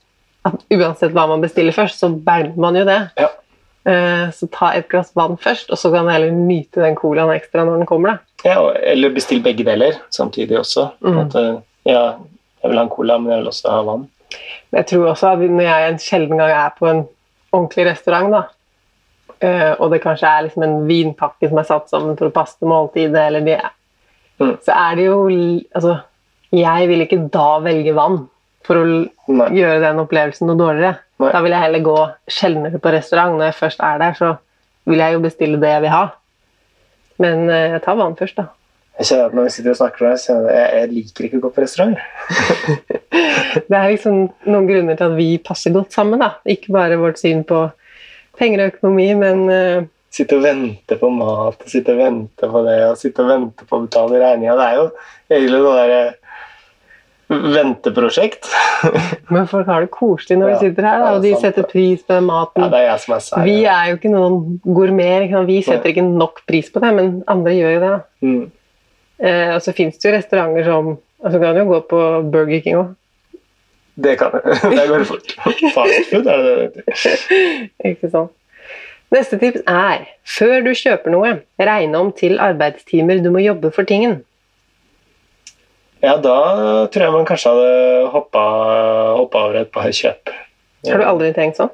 [0.45, 3.01] at uansett hva man bestiller først, så bælmer man jo det.
[3.19, 3.29] Ja.
[3.85, 7.31] Eh, Så ta et glass vann først, og så kan du heller nyte den colaen
[7.35, 8.09] ekstra når den kommer.
[8.11, 8.19] da.
[8.45, 10.89] Ja, eller bestill begge deler samtidig også.
[11.01, 11.19] Mm.
[11.19, 12.03] At, eh, ja,
[12.63, 14.09] jeg vil ha en cola, men jeg vil også ha vann.
[14.73, 17.05] Men jeg tror også at når jeg en sjelden gang er på en
[17.53, 18.43] ordentlig restaurant, da,
[19.43, 22.59] eh, og det kanskje er liksom en vinpakke som er satt sammen for å passe
[22.59, 23.61] til måltidet, eller det,
[24.41, 24.57] Mm.
[24.65, 25.29] så er det jo
[25.77, 26.01] Altså,
[26.53, 28.29] jeg vil ikke da velge vann
[28.67, 30.97] for å gjøre den opplevelsen noe dårligere.
[31.23, 31.31] Nei.
[31.35, 31.99] Da vil jeg heller gå
[32.31, 33.37] sjeldnere på restaurant.
[33.39, 34.33] Når jeg først er der, så
[34.91, 36.03] vil jeg jo bestille det jeg vil ha.
[37.23, 38.49] Men eh, jeg tar vann først, da.
[38.99, 41.45] Jeg kjenner at Når vi sitter og snakker så jeg jeg, jeg liker ikke å
[41.47, 41.97] gå på restaurant.
[43.69, 46.23] Det er liksom noen grunner til at vi passer godt sammen.
[46.23, 46.35] da.
[46.49, 47.65] Ikke bare vårt syn på
[48.39, 49.89] penger og økonomi, men uh...
[50.13, 53.65] Sitte og vente på mat, og sitte og vente på det, og sitte og vente
[53.65, 54.57] på å betale regninga.
[54.59, 54.87] Det er jo
[55.33, 56.01] egentlig noe derre
[57.29, 58.49] venteprosjekt.
[59.33, 61.69] Men folk har det koselig når Ja, vi sitter her, da, og de sant setter
[61.71, 62.65] pris på maten.
[62.65, 63.45] Ja, det er jeg som er sær.
[63.47, 65.47] vi er jo ikke noen gourmeter.
[65.49, 67.95] Vi setter ikke nok pris på det, men andre gjør jo det.
[68.27, 68.43] Mm.
[69.23, 72.03] Eh, og så fins det jo restauranter som altså kan jo gå på
[72.35, 72.93] Burger King òg.
[74.03, 74.33] Det kan
[74.79, 75.35] Det går fort.
[75.75, 76.97] Fast food, er det det det?
[77.93, 78.33] Ikke sant?
[79.13, 83.85] Neste tips er før du kjøper noe, regne om til arbeidstimer du må jobbe for
[83.85, 84.23] tingen.
[86.03, 86.37] Ja, da
[86.91, 88.43] tror jeg man kanskje hadde hoppa,
[89.21, 90.33] hoppa over et par kjøp.
[90.89, 91.71] Har du aldri tenkt sånn?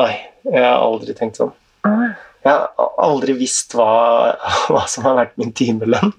[0.00, 0.14] Nei,
[0.46, 1.52] jeg har aldri tenkt sånn.
[1.84, 3.90] Jeg har aldri visst hva,
[4.72, 6.14] hva som har vært min timelønn.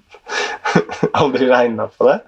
[1.22, 2.20] aldri regna på det.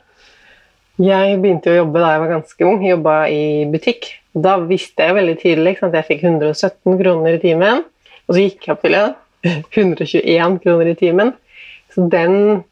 [1.03, 2.83] Jeg begynte å jobbe da jeg var ganske ung.
[2.87, 4.11] Jobba i butikk.
[4.35, 7.83] Da visste jeg veldig tidlig at jeg fikk 117 kroner i timen.
[8.27, 8.98] Og så gikk jeg opp til
[9.46, 11.35] 121 kroner i timen.
[11.94, 12.64] Så den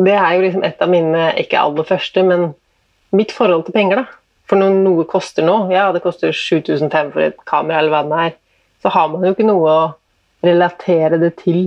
[0.00, 2.52] Det er jo liksom et av mine, ikke aller første, men
[3.12, 4.18] mitt forhold til penger, da.
[4.48, 8.22] For når noe koster nå, ja, det koster 7500 for et kamera, eller hva det
[8.26, 8.38] er,
[8.82, 9.82] så har man jo ikke noe å
[10.42, 11.66] relatere det til,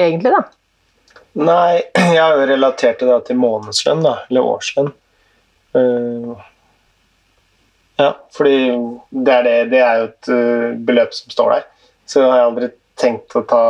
[0.00, 0.44] egentlig, da.
[1.42, 1.82] Nei,
[2.14, 4.92] jeg har jo relatert det da til månedslønn, da, eller årslønn.
[5.72, 6.36] Uh,
[8.00, 8.56] ja, fordi
[9.10, 11.66] det er, det, det er jo et uh, beløp som står der.
[12.08, 12.68] Så jeg har aldri
[13.00, 13.64] tenkt å ta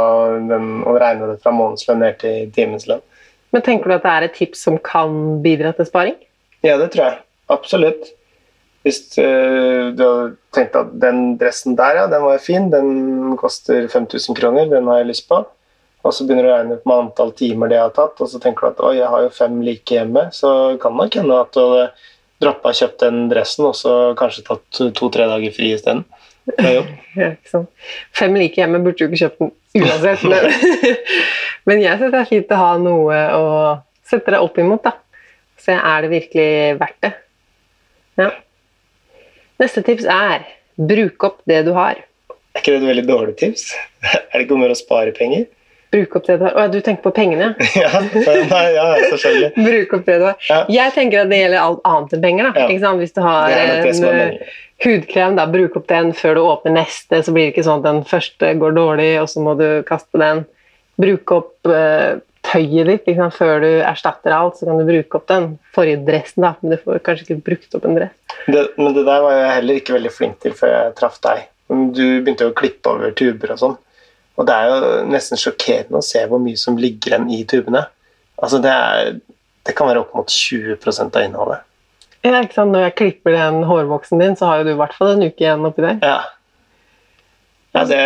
[0.51, 3.05] den og regne det fra månedslønn ned til timeslønn.
[3.53, 6.19] Men tenker du at det er et tips som kan bidra til sparing?
[6.65, 7.23] Ja, det tror jeg.
[7.53, 8.12] Absolutt.
[8.83, 13.87] Hvis eh, du hadde tenkt at den dressen der, ja, den var fin, den koster
[13.93, 15.43] 5000 kroner, den har jeg lyst på.
[16.03, 18.41] Og så begynner du å regne ut med antall timer det har tatt, og så
[18.43, 20.51] tenker du at oi, jeg har jo fem like hjemme, så
[20.83, 21.85] kan nok hende at du hadde
[22.43, 26.03] droppa kjøpt den dressen, og så kanskje tatt to-tre dager fri isteden.
[27.13, 27.29] Ja.
[28.17, 29.53] Fem like hjemme burde jo ikke kjøpt den
[29.83, 30.47] uansett, men,
[31.69, 33.43] men jeg syns det er fint å ha noe å
[34.09, 34.87] sette deg opp imot.
[34.87, 34.97] da.
[35.61, 36.49] Se er det virkelig
[36.81, 37.13] verdt det.
[38.19, 38.31] Ja.
[39.63, 40.49] Neste tips er
[40.81, 42.01] bruk opp det du har.
[42.53, 43.69] Er ikke det et veldig dårlig tips?
[44.03, 45.47] Er det ikke om å spare penger?
[45.93, 46.57] Bruk opp det du har.
[46.57, 47.53] Å, du tenker på pengene?
[47.77, 49.53] ja, nei, ja, selvfølgelig.
[49.59, 50.37] Bruk opp det du har.
[50.49, 50.61] Ja.
[50.73, 52.49] Jeg tenker at det gjelder alt annet enn penger.
[52.49, 52.65] da.
[52.65, 52.95] Ja.
[53.03, 57.35] Hvis du har en eh, hudkrem, da, bruk opp den før du åpner neste, så
[57.35, 60.45] blir det ikke sånn at den første går dårlig, og så må du kaste den.
[61.03, 63.37] Bruk opp uh, tøyet ditt sant?
[63.37, 66.83] før du erstatter alt, så kan du bruke opp den forrige dressen, da, men du
[66.83, 68.19] får kanskje ikke brukt opp en dress.
[68.49, 71.49] Det, men det der var jeg heller ikke veldig flink til før jeg traff deg.
[71.69, 73.81] Du begynte jo å klippe over tuber og sånn.
[74.40, 77.85] Og det er jo nesten sjokkerende å se hvor mye som ligger igjen i tubene.
[78.42, 79.12] Altså det, er,
[79.66, 81.66] det kan være opp mot 20 av innholdet.
[82.23, 82.73] Ja, ikke sant?
[82.73, 85.42] Når jeg klipper den hårvoksen din, så har jo du i hvert fall en uke
[85.42, 85.99] igjen oppi der.
[86.07, 86.21] Ja,
[87.75, 88.03] ja det,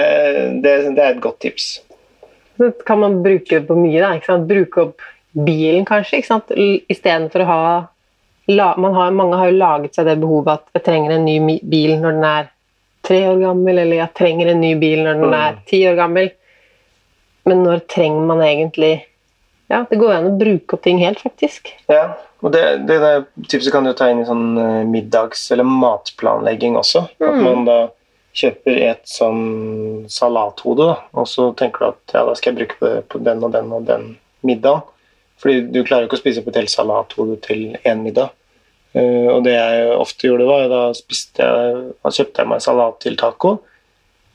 [0.64, 1.68] det, det er et godt tips.
[2.56, 4.00] Så kan man bruke det på mye.
[4.00, 4.48] Da, ikke sant?
[4.48, 5.04] Bruke opp
[5.36, 6.22] bilen, kanskje.
[6.22, 6.54] ikke sant?
[6.90, 7.60] Istedenfor å ha
[8.46, 12.16] har, Mange har jo laget seg det behovet at jeg trenger en ny bil når
[12.16, 12.52] den er
[13.06, 15.36] tre år gammel, eller jeg trenger en ny bil når den Mm.
[15.40, 16.30] er ti år gammel.
[17.46, 18.94] Men når trenger man egentlig
[19.68, 21.72] Ja, det går an å bruke opp ting helt, faktisk.
[21.90, 25.64] Ja, og det, det der tipset kan du ta inn i sånn eh, middags- eller
[25.66, 27.02] matplanlegging også.
[27.18, 27.42] At Mm.
[27.42, 27.88] man da
[28.32, 33.08] kjøper et sånn salathode, og så tenker du at ja, da skal jeg bruke det
[33.08, 34.82] på den og den og den middagen.
[35.42, 38.30] Fordi du klarer jo ikke å spise opp et helt salathode til én middag.
[38.96, 43.00] Eh, og det jeg ofte gjorde, var da spiste jeg, da kjøpte jeg meg salat
[43.04, 43.56] til taco.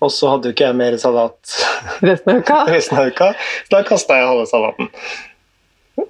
[0.02, 1.56] Og så hadde jo ikke jeg mer salat
[2.10, 2.60] Resten av uka.
[2.76, 3.32] resten av uka,
[3.66, 4.90] så da kasta jeg halve salaten.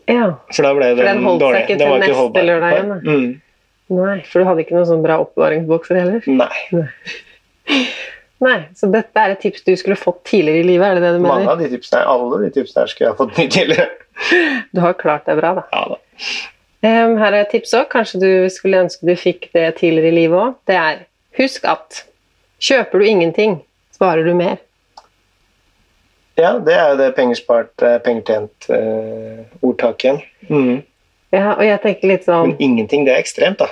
[0.07, 0.27] Ja.
[0.53, 2.47] For da ble den den holdt seg ikke til neste holdbar.
[2.47, 2.93] lørdag igjen.
[3.07, 3.31] Mm.
[3.91, 6.27] Nei, for du hadde ikke noen sånn bra oppbevaringsbokser heller.
[6.31, 6.85] Nei.
[8.41, 10.87] Nei, Så dette er et tips du skulle fått tidligere i livet?
[10.87, 11.43] er det det du mener?
[11.43, 13.89] Mange av de tipsene, alle de tipsene her skulle jeg fått tidligere.
[14.71, 15.65] Du har klart deg bra, da.
[15.75, 15.99] Ja da.
[16.81, 17.89] Em, her er et tips òg.
[17.91, 20.57] Kanskje du skulle ønske du fikk det tidligere i livet òg.
[20.69, 21.03] Det er
[21.37, 22.03] husk at
[22.61, 23.59] kjøper du ingenting,
[23.95, 24.57] sparer du mer.
[26.39, 30.21] Ja, det er jo det penger pengetjent-ordtaket uh, tjent eh, ordtaket igjen.
[30.49, 30.83] Mm.
[31.31, 33.69] Ja, og jeg tenker litt sånn Men ingenting, det er ekstremt, da.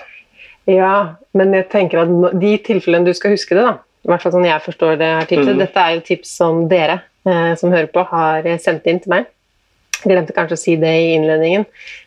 [0.69, 0.93] Ja,
[1.33, 3.79] men jeg tenker at de tilfellene du skal huske det, da.
[4.05, 5.55] I hvert fall sånn jeg forstår det her tipset.
[5.55, 5.63] Mm.
[5.63, 9.15] Dette er jo tips som dere eh, som hører på, har eh, sendt inn til
[9.15, 9.27] meg.
[10.07, 11.65] Glemte kanskje å si det i innledningen.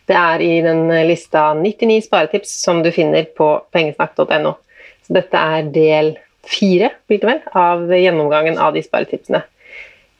[0.09, 4.55] Det er i den lista 99 sparetips som du finner på pengesnakk.no.
[5.03, 9.43] Så dette er del fire blir det vel, av gjennomgangen av de sparetipsene.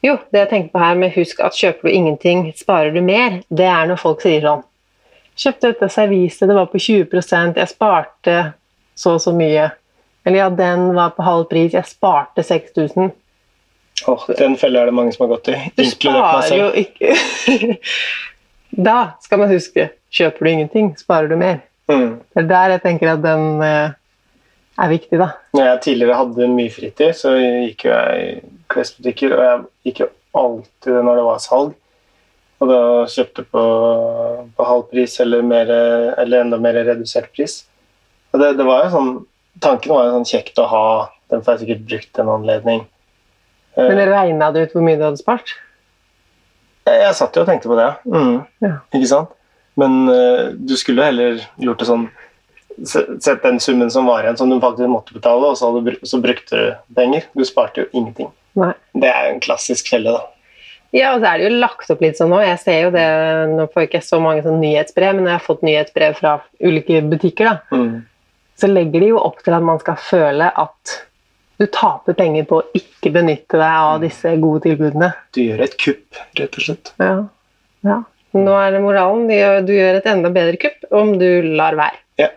[0.04, 3.40] Jo, det jeg tenker på her med husk at kjøper du ingenting, sparer du mer,
[3.48, 4.64] det er når folk sier sånn
[5.34, 8.34] Kjøpte dette serviset, det var på 20% jeg sparte
[8.94, 9.64] så og så mye.
[10.22, 13.10] Eller ja, den var på halv pris, jeg sparte 6000.
[14.06, 15.58] Åh, den fella er det mange som har gått i.
[15.76, 17.14] Du sparer jo ikke
[18.88, 21.60] Da skal man huske kjøper du ingenting, sparer du mer.
[21.90, 22.20] Mm.
[22.34, 23.94] Det er der jeg tenker at den eh,
[24.80, 25.30] er viktig, da.
[25.54, 30.02] Når jeg tidligere hadde mye fritid, så gikk jo jeg i klesbutikker, og jeg gikk
[30.04, 31.74] jo alltid når det var salg.
[32.62, 33.62] Og da kjøpte på,
[34.56, 35.70] på halv pris eller, mer,
[36.22, 37.60] eller enda mer redusert pris.
[38.32, 39.14] Og det, det var jo sånn,
[39.62, 40.86] Tanken var jo sånn kjekt å ha,
[41.30, 42.80] den får jeg sikkert brukt en anledning.
[43.76, 45.54] Eh, Men regna du ut hvor mye du hadde spart?
[46.86, 48.34] Jeg, jeg satt jo og tenkte på det, mm.
[48.62, 48.74] Ja.
[48.94, 49.32] ikke sant?
[49.80, 52.04] Men uh, du skulle heller gjort det sånn
[52.86, 56.18] Sett den summen som var igjen, som du faktisk måtte betale, og så, hadde, så
[56.18, 57.22] brukte du penger.
[57.38, 58.32] Du sparte jo ingenting.
[58.58, 58.72] Nei.
[58.98, 60.24] Det er jo en klassisk felle, da.
[60.90, 62.40] Ja, og så er det jo lagt opp litt sånn nå.
[62.42, 63.04] Jeg ser jo det,
[63.52, 66.32] Nå får jeg ikke så mange sånn nyhetsbrev, men jeg har fått nyhetsbrev fra
[66.66, 67.52] ulike butikker.
[67.52, 67.94] da, Mm.
[68.58, 70.96] så legger de jo opp til at man skal føle at
[71.60, 75.12] du taper penger på å ikke benytte deg av disse gode tilbudene.
[75.36, 76.90] Du gjør et kupp, rett og slett.
[76.98, 77.14] Ja.
[77.86, 78.00] ja.
[78.34, 79.28] Nå er det moralen.
[79.66, 82.00] Du gjør, et enda bedre kupp om du lar være.
[82.18, 82.32] Ja.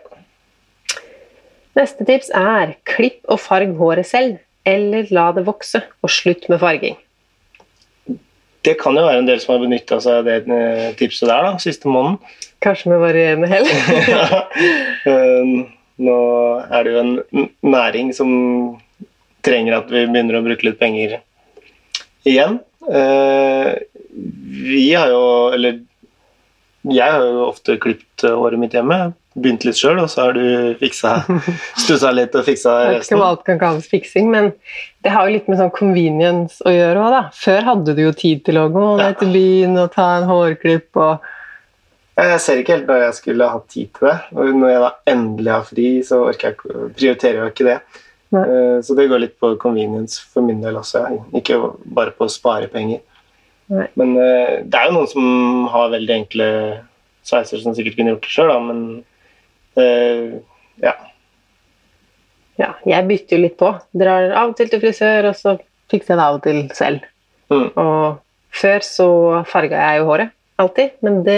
[1.78, 6.62] Neste tips er klipp og farg håret selv, eller la det vokse, og slutt med
[6.62, 6.98] farging.
[8.66, 11.46] Det kan jo være en del som har benytta seg av det eh, tipset der,
[11.46, 12.18] da, siste måneden.
[12.62, 13.68] Kanskje med varierende hell.
[14.14, 14.42] ja.
[15.98, 16.18] Nå
[16.62, 18.30] er det jo en næring som
[19.48, 21.18] trenger at vi begynner å bruke litt penger
[22.28, 22.60] igjen.
[22.88, 23.74] Eh,
[24.18, 25.22] Vi har jo,
[25.54, 25.80] eller
[26.88, 29.12] jeg har jo ofte klipt håret mitt hjemme.
[29.38, 31.12] Begynt litt sjøl, og så har du fiksa
[31.84, 34.48] stussa litt og fiksa Jeg vet ikke alt kan kalles fiksing, men
[35.04, 37.20] det har jo litt med sånn convenience å gjøre òg, da.
[37.38, 40.98] Før hadde du jo tid til å gå ned til byen og ta en hårklipp
[41.04, 41.28] og
[42.18, 44.16] Jeg ser ikke helt når jeg skulle ha tid til det.
[44.34, 47.78] Og når jeg da endelig har fri, så orker jeg ikke, prioriterer jeg ikke det.
[48.34, 48.44] Nei.
[48.44, 51.04] Eh, Så det går litt på convenience for min del også,
[51.38, 53.00] ikke bare på å spare penger.
[53.72, 53.86] Nei.
[54.00, 56.48] Men eh, det er jo noen som har veldig enkle
[57.28, 58.78] sveiser som sikkert kunne gjort det sjøl, men
[59.76, 60.38] uh,
[60.80, 60.94] ja.
[62.58, 63.68] Ja, jeg bytter jo litt på.
[64.00, 65.58] Drar av og til til frisør, og så
[65.92, 67.04] fikser jeg det av og til selv.
[67.52, 67.66] Mm.
[67.78, 69.08] Og før så
[69.48, 70.32] farga jeg jo håret.
[70.58, 70.96] Alltid.
[71.06, 71.36] Men det,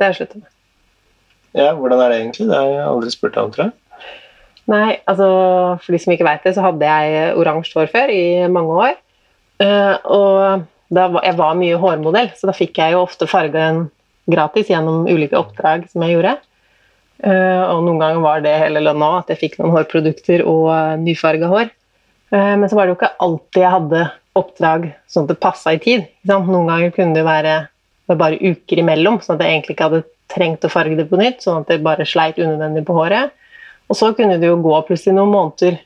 [0.00, 0.48] har jeg sluttet med.
[1.60, 2.48] ja, hvordan er det egentlig?
[2.48, 3.76] Det har jeg aldri spurt deg om, tror jeg.
[4.68, 5.28] Nei, altså
[5.80, 8.98] for de som ikke veit det, så hadde jeg oransje hår før i mange år.
[9.64, 13.86] Eh, og var, jeg var mye hårmodell, så da fikk jeg jo ofte fargen
[14.28, 16.36] gratis gjennom ulike oppdrag som jeg gjorde.
[17.18, 20.94] Eh, og noen ganger var det hele lønna at jeg fikk noen hårprodukter og uh,
[21.00, 21.72] nyfarga hår.
[22.30, 24.04] Eh, men så var det jo ikke alltid jeg hadde
[24.38, 26.06] oppdrag sånn at det passa i tid.
[26.28, 27.56] Noen ganger kunne det være
[28.08, 31.18] det bare uker imellom, sånn at jeg egentlig ikke hadde trengt å farge det på
[31.20, 33.34] nytt, sånn at det bare sleit unødvendig på håret.
[33.88, 35.80] Og så kunne det jo gå plutselig noen måneder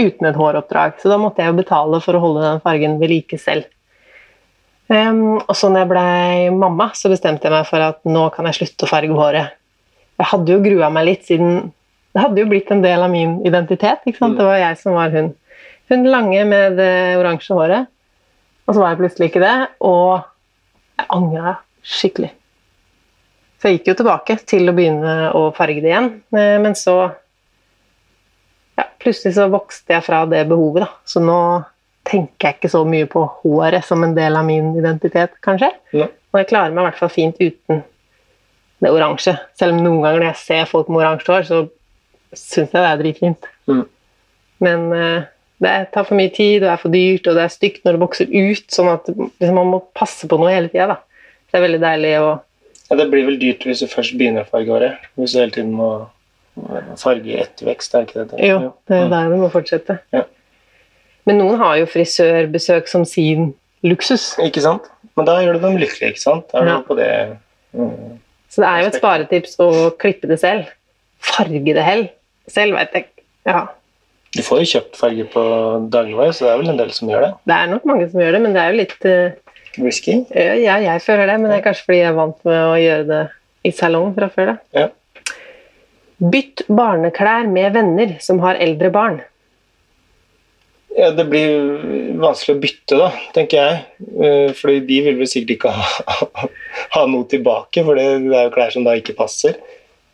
[0.00, 3.12] uten et håroppdrag, så da måtte jeg jo betale for å holde den fargen ved
[3.12, 3.68] like selv.
[4.88, 6.08] Um, og så når jeg ble
[6.58, 9.54] mamma, så bestemte jeg meg for at nå kan jeg slutte å farge håret.
[10.20, 11.70] Jeg hadde jo grua meg litt, siden
[12.14, 14.04] det hadde jo blitt en del av min identitet.
[14.06, 14.36] ikke sant?
[14.38, 15.34] Det var jeg som var hun
[15.92, 17.90] Hun lange med det oransje håret.
[18.64, 20.22] Og så var jeg plutselig ikke det, og
[20.96, 22.30] jeg angra skikkelig.
[23.60, 26.94] Så jeg gikk jo tilbake til å begynne å farge det igjen, eh, men så
[28.78, 30.90] ja, Plutselig så vokste jeg fra det behovet, da.
[31.08, 31.38] Så nå
[32.08, 35.70] tenker jeg ikke så mye på håret som en del av min identitet, kanskje.
[35.96, 36.08] Ja.
[36.32, 37.84] Og jeg klarer meg i hvert fall fint uten
[38.84, 39.36] det oransje.
[39.58, 41.60] Selv om noen ganger når jeg ser folk med oransje hår, så
[42.34, 43.48] syns jeg det er dritfint.
[43.70, 43.84] Mm.
[44.64, 45.28] Men uh,
[45.62, 47.96] det tar for mye tid, og det er for dyrt, og det er stygt når
[47.96, 48.66] det vokser ut.
[48.74, 50.98] Sånn at liksom, man må passe på noe hele tida.
[51.48, 52.32] Det er veldig deilig å
[52.90, 55.06] Ja, det blir vel dyrt hvis du først begynner å farge håret.
[55.16, 55.92] Hvis du hele tiden må
[57.00, 58.40] farge i ettervekst, er det ikke det?
[58.48, 59.10] Jo, det er Mm.
[59.10, 59.98] der det må fortsette.
[60.12, 60.22] Ja.
[61.26, 64.34] Men noen har jo frisørbesøk som sin luksus.
[64.38, 64.82] Ikke sant?
[65.16, 66.44] Men da gjør du dem lykkelige, ikke sant?
[66.54, 67.10] Er du på det
[67.74, 68.18] mm.
[68.50, 70.68] Så det er jo et sparetips å klippe det selv.
[71.24, 72.08] Farge det hell.
[72.48, 73.06] Selv vet jeg
[73.46, 73.66] Ja,
[74.36, 75.42] Du får jo kjøpt farge på
[75.90, 77.32] dagligvare, så det er vel en del som gjør det.
[77.46, 79.30] det er nok mange som gjør det, men det er jo litt uh,
[79.84, 80.14] Risky.
[80.34, 83.06] Ja, jeg føler det, men det er kanskje fordi jeg er vant med å gjøre
[83.08, 83.22] det
[83.64, 84.46] i salong fra før.
[84.52, 84.56] da.
[84.80, 84.88] Ja.
[86.32, 89.20] Bytt barneklær med venner som har eldre barn.
[90.94, 93.78] Ja, det blir vanskelig å bytte, da, tenker jeg.
[94.14, 96.44] Eh, Fordi de vil vel sikkert ikke ha,
[96.94, 99.58] ha noe tilbake, for det er jo klær som da ikke passer.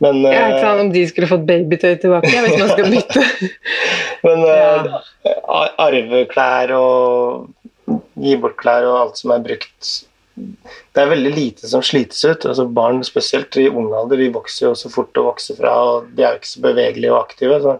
[0.01, 3.25] Men, Jeg vet ikke eh, om de skulle fått babytøy tilbake hvis man skal bytte.
[4.25, 4.93] men eh,
[5.29, 5.65] Ja.
[5.85, 9.91] arveklær og gi bort klær og alt som er brukt
[10.35, 12.45] Det er veldig lite som slites ut.
[12.47, 16.11] altså Barn spesielt i ung alder de vokser jo så fort å vokse fra, og
[16.15, 17.59] de er jo ikke så bevegelige og aktive.
[17.63, 17.77] så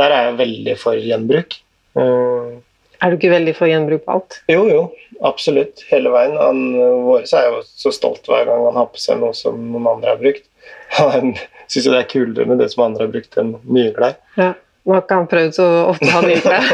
[0.00, 1.58] Der er jeg veldig for gjenbruk.
[1.96, 2.56] Eh,
[3.04, 4.38] Er du ikke veldig for gjenbruk på alt?
[4.48, 4.82] Jo, jo,
[5.22, 5.84] absolutt.
[5.90, 6.36] Hele veien.
[6.40, 6.60] Han,
[7.04, 10.14] Våres er jo så stolt hver gang han har på seg noe som noen andre
[10.14, 10.48] har brukt.
[10.96, 11.34] Han
[11.68, 14.16] syns jo det er kulere med det som andre har brukt, enn nye klær.
[14.38, 14.54] Ja.
[14.86, 16.66] Nå har ikke han prøvd så ofte å ha nye klær.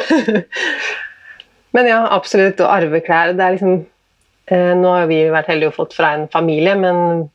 [1.73, 2.61] Men ja, absolutt.
[2.61, 3.79] Å arve klær det er liksom
[4.53, 7.29] Nå har vi vært heldige og fått fra en familie, men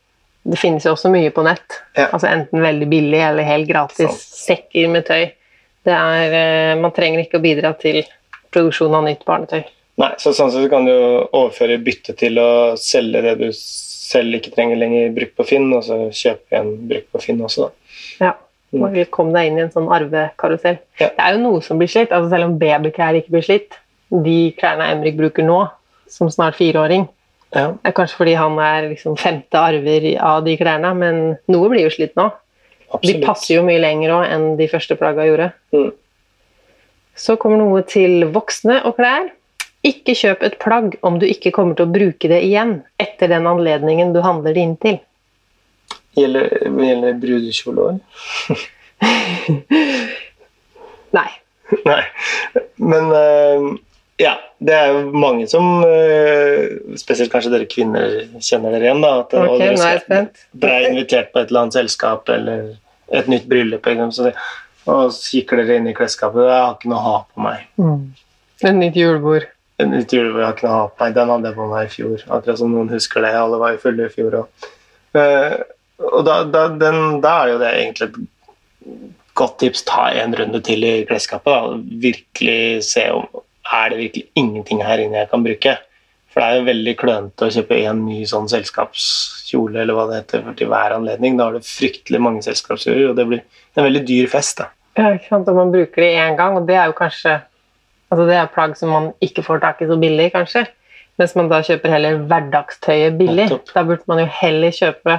[0.47, 1.79] det finnes jo også mye på nett.
[1.97, 2.09] Ja.
[2.11, 4.27] Altså Enten veldig billig eller helt gratis Sant.
[4.43, 5.25] sekker med tøy.
[5.87, 8.03] Det er, eh, man trenger ikke å bidra til
[8.53, 9.65] produksjon av nytt barnetøy.
[9.97, 12.49] Nei, så sånn sett kan du overføre bytte til å
[12.79, 17.09] selge det du selv ikke trenger lenger brukt på Finn, og så kjøpe igjen brukt
[17.11, 17.95] på Finn også, da.
[18.27, 18.35] Ja.
[18.77, 20.77] Og vil komme deg inn i en sånn arvekarusell.
[20.99, 21.09] Ja.
[21.15, 23.77] Det er jo noe som blir slitt, altså selv om babyklær ikke blir slitt.
[24.11, 25.61] De klærne Emrik bruker nå,
[26.09, 27.07] som snart fireåring,
[27.55, 31.85] Ja, er kanskje fordi han er liksom femte arver av de klærne, men noe blir
[31.85, 32.27] jo slitt nå.
[33.03, 35.47] De passer jo mye lenger òg enn de første plagga gjorde.
[35.75, 35.91] Mm.
[37.17, 39.25] Så kommer noe til voksne og klær.
[39.87, 43.47] Ikke kjøp et plagg om du ikke kommer til å bruke det igjen etter den
[43.47, 44.97] anledningen du handler det inn til.
[46.17, 47.97] Gjelder, gjelder brudekjole òg?
[51.17, 51.29] Nei.
[51.89, 52.03] Nei.
[52.79, 53.57] Men ja,
[54.57, 59.03] det er jo mange som eh, Spesielt kanskje dere kvinner kjenner dere igjen.
[59.03, 60.29] da at, okay, dere er.
[60.53, 62.71] Dere er invitert på et eller annet selskap eller
[63.13, 64.33] et nytt bryllup, det,
[64.87, 66.41] og så kikker dere inn i klesskapet.
[66.43, 69.47] 'Jeg har ikke noe å ha på meg.' Et nytt julebord.
[69.79, 71.69] En nytt julebord, 'Jeg har ikke noe å ha på meg.' Den hadde jeg på
[71.71, 72.25] meg i fjor.
[72.27, 73.33] Akkurat som noen husker det.
[73.37, 74.67] Alle var jo fulle i fjor òg.
[75.97, 78.17] og da, da, den, da er jo det egentlig et
[79.37, 79.85] godt tips.
[79.87, 81.77] Ta en runde til i klesskapet.
[82.03, 83.27] Virkelig se om
[83.73, 85.75] er det virkelig ingenting her inne jeg kan bruke.
[86.31, 90.21] For det er jo veldig klønete å kjøpe en ny sånn selskapskjole eller hva det
[90.21, 91.37] heter, for til hver anledning.
[91.39, 93.41] Da har du fryktelig mange selskapskjoler, og det blir
[93.73, 94.61] en veldig dyr fest.
[94.61, 94.67] da.
[94.97, 95.49] Ja, ikke sant?
[95.49, 97.39] Og man bruker det én gang, og det er jo kanskje
[98.07, 100.61] altså Det er plagg som man ikke får tak i så billig, kanskje.
[101.19, 103.47] Mens man da kjøper heller hverdagstøyet billig.
[103.49, 103.73] Nettopp.
[103.73, 105.17] Da burde man jo heller kjøpe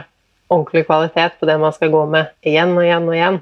[0.48, 3.40] ordentlig kvalitet på det man skal gå med igjen og igjen og igjen.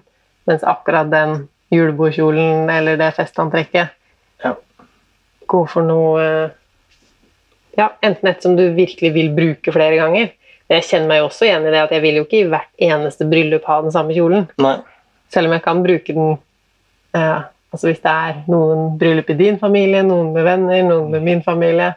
[0.51, 3.95] Mens akkurat den julebordkjolen eller det festantrekket.
[5.51, 6.55] Gå for noe eh,
[7.77, 10.31] Ja, enten et som du virkelig vil bruke flere ganger.
[10.73, 12.87] Jeg kjenner meg jo også igjen i det at jeg vil jo ikke i hvert
[12.87, 14.47] eneste bryllup ha den samme kjolen.
[14.65, 14.79] Nei.
[15.35, 16.39] Selv om jeg kan bruke den
[17.19, 17.45] eh,
[17.75, 21.43] altså Hvis det er noen bryllup i din familie, noen med venner, noen med min
[21.45, 21.93] familie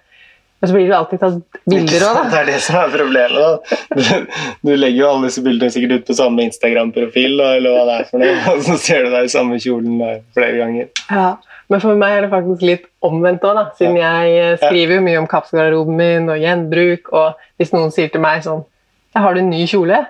[0.60, 2.40] Men så blir det alltid tatt bilder òg, Det da.
[2.42, 3.40] er det som er problemet.
[3.40, 4.18] da.
[4.62, 8.10] Du, legger jo alle disse bildene sikkert ut på samme Instagram-profil, eller hva det er
[8.10, 10.02] for noe, og så ser du deg i samme kjolen
[10.36, 10.90] flere ganger.
[11.08, 11.30] Ja.
[11.70, 15.20] Men for meg er det faktisk litt omvendt òg, siden jeg eh, skriver jo mye
[15.22, 17.12] om kapsgarderoben min og gjenbruk.
[17.14, 18.64] Og hvis noen sier til meg sånn
[19.14, 20.02] «Ja, 'Har du en ny kjole?'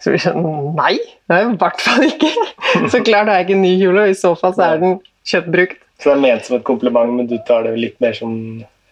[0.00, 0.96] Så blir det sånn Nei,
[1.28, 2.32] det er i hvert fall ikke.
[2.92, 4.98] Så klart har jeg ikke en ny kjole, og i så fall så er den
[5.24, 5.78] kjøpt brukt.
[6.00, 8.32] Så det er ment som et kompliment, men du tar det litt mer som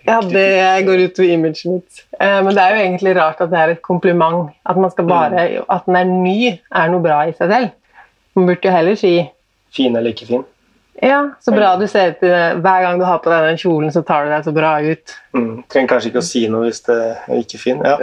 [0.07, 2.05] Ja, det går ut over imaget mitt.
[2.19, 4.51] Eh, men det er jo egentlig rart at det er et kompliment.
[4.67, 6.39] At man skal bare, at den er ny,
[6.75, 7.71] er noe bra i seg selv.
[8.35, 9.15] Man burde jo heller si
[9.73, 10.45] fin eller ikke fin.
[11.03, 12.43] Ja, så bra du ser ut i det.
[12.63, 15.15] Hver gang du har på deg den kjolen, så tar du deg så bra ut.
[15.35, 15.63] Mm.
[15.73, 17.81] Trenger kanskje ikke å si noe hvis det er ikke fin.
[17.83, 17.97] Ja.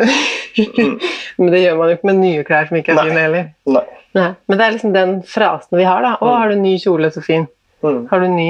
[1.39, 3.06] Men det gjør man jo ikke med nye klær som ikke er Nei.
[3.08, 3.52] fine heller.
[3.70, 3.86] Nei.
[4.18, 4.32] Nei.
[4.50, 6.16] Men det er liksom den frasen vi har, da.
[6.18, 7.47] 'Å, har du ny kjole, så fin'.
[7.86, 8.02] Mm.
[8.10, 8.50] Har du ny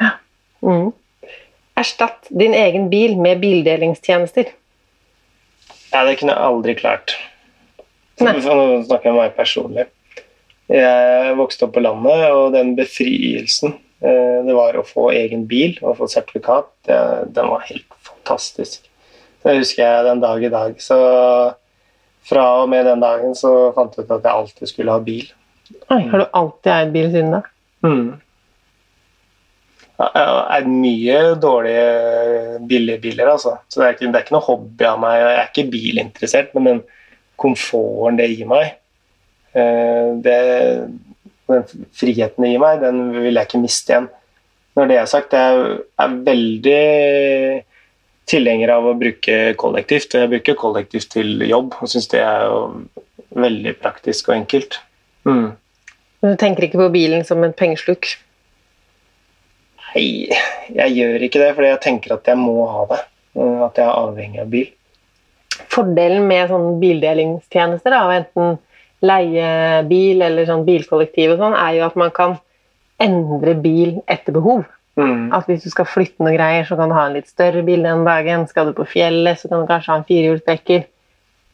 [0.00, 0.10] Ja.
[0.66, 0.90] Mm.
[1.82, 4.52] Erstatt din egen bil med bildelingstjenester.
[5.92, 7.16] Ja, det kunne jeg aldri klart.
[8.22, 9.88] Nå snakker jeg om meg personlig.
[10.72, 15.74] Jeg vokste opp på landet, og den befrielsen eh, det var å få egen bil
[15.82, 17.00] og få sertifikat, det,
[17.36, 18.86] den var helt fantastisk.
[19.42, 20.76] Det husker jeg den dag i dag.
[20.80, 20.98] Så
[22.22, 25.26] fra og med den dagen så fant jeg ut at jeg alltid skulle ha bil.
[25.90, 27.42] Oi, har du alltid eid bil siden da?
[27.82, 28.20] Mm.
[30.00, 33.56] Er mye dårlige billige biler, altså.
[33.68, 35.18] Så det er, ikke, det er ikke noe hobby av meg.
[35.20, 36.80] Jeg er ikke bilinteressert, men den
[37.42, 38.74] komforten det gir meg,
[39.58, 40.38] eh, det,
[41.50, 44.08] den friheten det gir meg, den vil jeg ikke miste igjen.
[44.78, 46.82] Når det er sagt, jeg er veldig
[48.30, 50.14] tilhenger av å bruke kollektivt.
[50.16, 52.54] Jeg bruker kollektivt til jobb og syns det er
[53.36, 54.78] veldig praktisk og enkelt.
[55.28, 55.52] Mm.
[56.22, 58.14] Du tenker ikke på bilen som en pengesluk?
[59.92, 60.28] Nei,
[60.72, 63.00] jeg gjør ikke det, fordi jeg tenker at jeg må ha det.
[63.36, 64.70] eh, At jeg er avhengig av bil.
[65.72, 68.60] Fordelen med sånne bildelingstjenester, da, enten enten
[69.02, 72.36] leiebil eller sånn bilkollektiv, og sånn, er jo at man kan
[73.02, 74.64] endre bil etter behov.
[75.00, 75.32] Mm.
[75.34, 77.82] At Hvis du skal flytte noen greier, så kan du ha en litt større bil
[77.82, 78.46] den dagen.
[78.46, 80.84] Skal du på fjellet, så kan du kanskje ha en firehjulstrekker.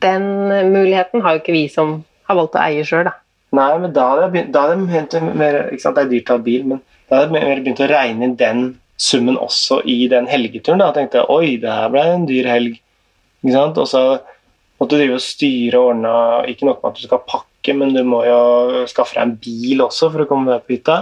[0.03, 0.27] Den
[0.75, 3.11] muligheten har jo ikke vi som har valgt å eie sjøl.
[3.57, 6.37] Nei, men da hadde jeg begynt, da hadde jeg begynt mer, Det er dyrt å
[6.37, 8.63] ha bil, men da hadde jeg begynt å regne inn den
[8.99, 10.83] summen også i den helgeturen.
[10.83, 12.81] Da Jeg tenkte oi, det her ble en dyr helg.
[13.47, 14.03] Og så
[14.79, 16.15] måtte du drive og styre og ordne
[16.51, 19.85] Ikke nok med at du skal pakke, men du må jo skaffe deg en bil
[19.87, 20.99] også for å komme deg på hytta.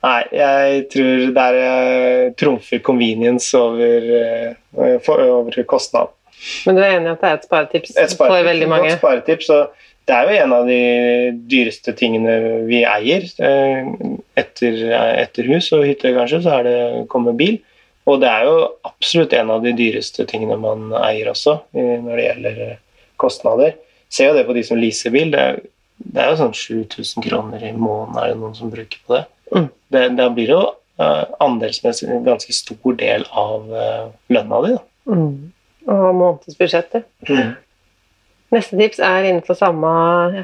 [0.00, 4.56] Nei, jeg tror der jeg trumfer convenience over,
[5.04, 6.14] for, over kostnad.
[6.64, 8.94] Men du er enig i at det er et sparetips Et for veldig mange?
[8.94, 10.80] Et sparetips, og det er jo en av de
[11.50, 12.36] dyreste tingene
[12.66, 13.28] vi eier.
[13.38, 13.90] Eh,
[14.40, 14.78] Etter,
[15.20, 16.78] etter hus og hytte, kanskje, så er det
[17.12, 17.58] kommer bil.
[18.08, 18.56] Og det er jo
[18.88, 22.80] absolutt en av de dyreste tingene man eier også, når det gjelder eh,
[23.20, 23.76] kostnader.
[24.10, 25.30] Ser jo det på de som leaser bil.
[25.34, 25.60] Det er,
[26.00, 29.24] det er jo sånn 7000 kroner i måneden er det noen som bruker på det.
[29.50, 29.66] Mm.
[29.90, 30.66] det da blir det jo
[31.02, 34.76] eh, andelsmessig en ganske stor del av eh, lønna di.
[35.10, 35.32] Mm.
[35.90, 37.06] Og månedsbudsjettet.
[37.28, 37.54] Mm.
[38.50, 39.90] Neste tips er innenfor samme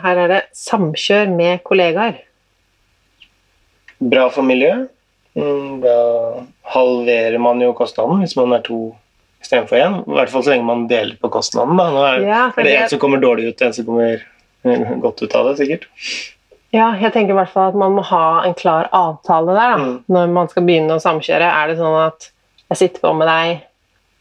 [0.03, 2.21] Her er det 'samkjør med kollegaer'.
[4.01, 4.89] Bra for miljøet.
[5.37, 5.97] Mm, Da
[6.73, 8.95] halverer man jo kostnaden hvis man er to
[9.43, 9.99] istedenfor én.
[10.07, 11.77] I hvert fall så lenge man deler på kostnaden.
[11.77, 11.91] Da.
[11.91, 14.23] Nå er, Ja, er det en som kommer dårlig ut, en som kommer
[14.65, 15.87] eh, godt ut av det, sikkert.
[16.73, 19.77] Ja, jeg tenker i hvert fall at man må ha en klar avtale der.
[19.77, 19.85] Da.
[19.85, 20.05] Mm.
[20.09, 22.31] Når man skal begynne å samkjøre, er det sånn at
[22.71, 23.61] jeg sitter på med deg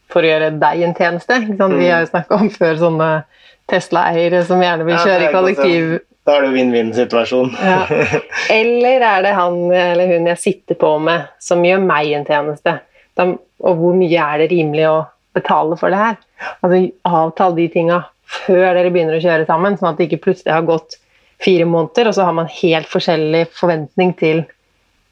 [0.08, 1.34] for å gjøre deg en tjeneste.
[1.58, 1.74] Sant?
[1.74, 1.90] Vi Mm.
[1.92, 3.24] har jo snakka om før sånne
[3.70, 5.96] Tesla-eiere som gjerne vil kjøre i er kollektiv.
[6.26, 7.52] Da er det jo vinn-vinn-situasjon.
[7.62, 7.80] Ja.
[8.60, 12.80] Eller er det han eller hun jeg sitter på med, som gjør meg en tjeneste?
[13.18, 13.28] De,
[13.62, 14.96] og hvor mye er det rimelig å
[15.36, 16.18] betale for det her?
[16.64, 20.54] Altså, Avtal de tinga før dere begynner å kjøre sammen, sånn at det ikke plutselig
[20.54, 20.98] har gått
[21.42, 24.42] fire måneder, og så har man helt forskjellig forventning til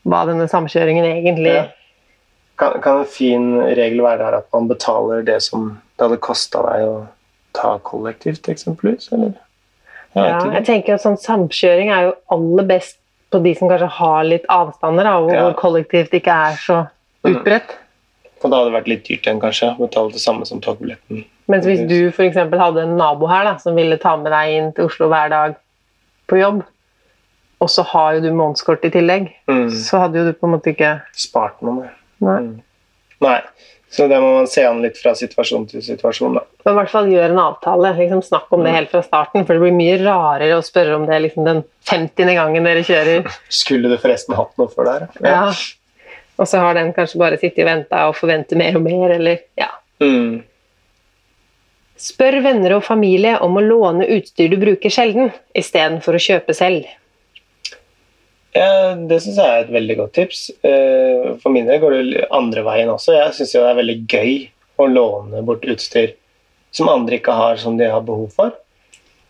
[0.08, 1.64] hva denne samkjøringen egentlig Ja.
[2.54, 6.60] Kan, kan en fin regel være der at man betaler det som det hadde kosta
[6.68, 6.92] deg å
[7.54, 9.12] ta kollektivt, eksempelvis?
[9.12, 9.32] Eller?
[10.14, 12.98] Jeg Ja, jeg tenker at sånn Samkjøring er jo aller best
[13.32, 15.52] på de som kanskje har litt avstander, da, hvor Ja.
[15.58, 16.88] kollektivt ikke er så
[17.24, 17.34] Mm.
[17.36, 17.74] utbredt.
[18.44, 19.76] Og da hadde det vært litt dyrt igjen, kanskje.
[19.76, 21.24] å Betale det samme som togbilletten.
[21.48, 24.48] Mens hvis du for eksempel hadde en nabo her da, som ville ta med deg
[24.58, 25.56] inn til Oslo hver dag
[26.28, 26.62] på jobb,
[27.60, 29.70] og så har jo du månedskort i tillegg, Mm.
[29.70, 31.90] så hadde jo du på en måte ikke Spart noe mer.
[32.20, 32.38] Nei.
[32.40, 32.62] Mm.
[33.24, 33.40] Nei.
[33.94, 36.40] Så det må man se an litt fra situasjon til situasjon, da.
[36.64, 37.92] Men i hvert fall gjør en avtale.
[38.00, 38.76] liksom Snakk om det Mm.
[38.80, 42.34] helt fra starten, for det blir mye rarere å spørre om det liksom den 50.
[42.34, 43.28] gangen dere kjører.
[43.62, 45.06] Skulle du forresten hatt noe før der?
[45.22, 45.52] Ja.
[46.36, 49.38] Og så har den kanskje bare sittet og venta og forventer mer og mer, eller
[49.56, 49.70] ja.
[50.02, 50.42] Mm.
[51.96, 56.88] Spør venner og familie om å låne utstyr du bruker sjelden, istedenfor å kjøpe selv.
[58.54, 60.44] Ja, det syns jeg er et veldig godt tips.
[60.62, 63.16] Eh, For min del går det andre veien også.
[63.16, 64.34] Jeg syns det er veldig gøy
[64.78, 66.12] å låne bort utstyr
[66.74, 68.54] som andre ikke har, som de har behov for.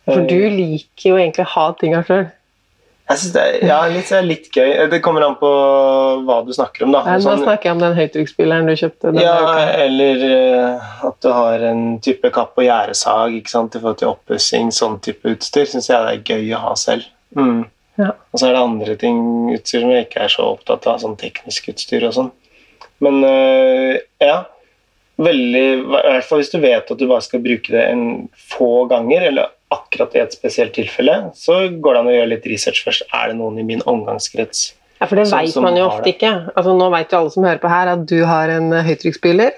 [0.05, 2.27] For Eh, du liker jo egentlig å ha tinga sjøl.
[3.09, 4.71] Jeg synes det er ja, litt, litt gøy.
[4.89, 5.49] Det kommer an på
[6.25, 7.03] hva du snakker om, da.
[7.05, 9.13] Nå Sånn- snakker jeg om den høytrykksspilleren du kjøpte.
[9.21, 14.71] Ja, eller eh, at du har en type kapp- og gjerdesag i forhold til oppussing.
[14.73, 17.05] Sånn type utstyr syns jeg det er gøy å ha selv.
[17.37, 17.67] Mm.
[18.01, 18.11] Ja.
[18.33, 19.19] Og så er det andre ting,
[19.55, 22.31] utstyr som jeg ikke er så opptatt av, sånn teknisk utstyr og sånn.
[23.05, 24.37] Men øh, ja,
[25.23, 28.05] veldig I hvert fall hvis du vet at du bare skal bruke det en
[28.55, 32.49] få ganger, eller akkurat i et spesielt tilfelle, så går det an å gjøre litt
[32.51, 33.07] research først.
[33.15, 34.73] Er det noen i min omgangskrets?
[35.01, 36.33] Ja, for det Som- vet man jo ofte ikke.
[36.55, 39.53] Altså, nå vet jo alle som hører på her, at du har en eh, høytrykksspyler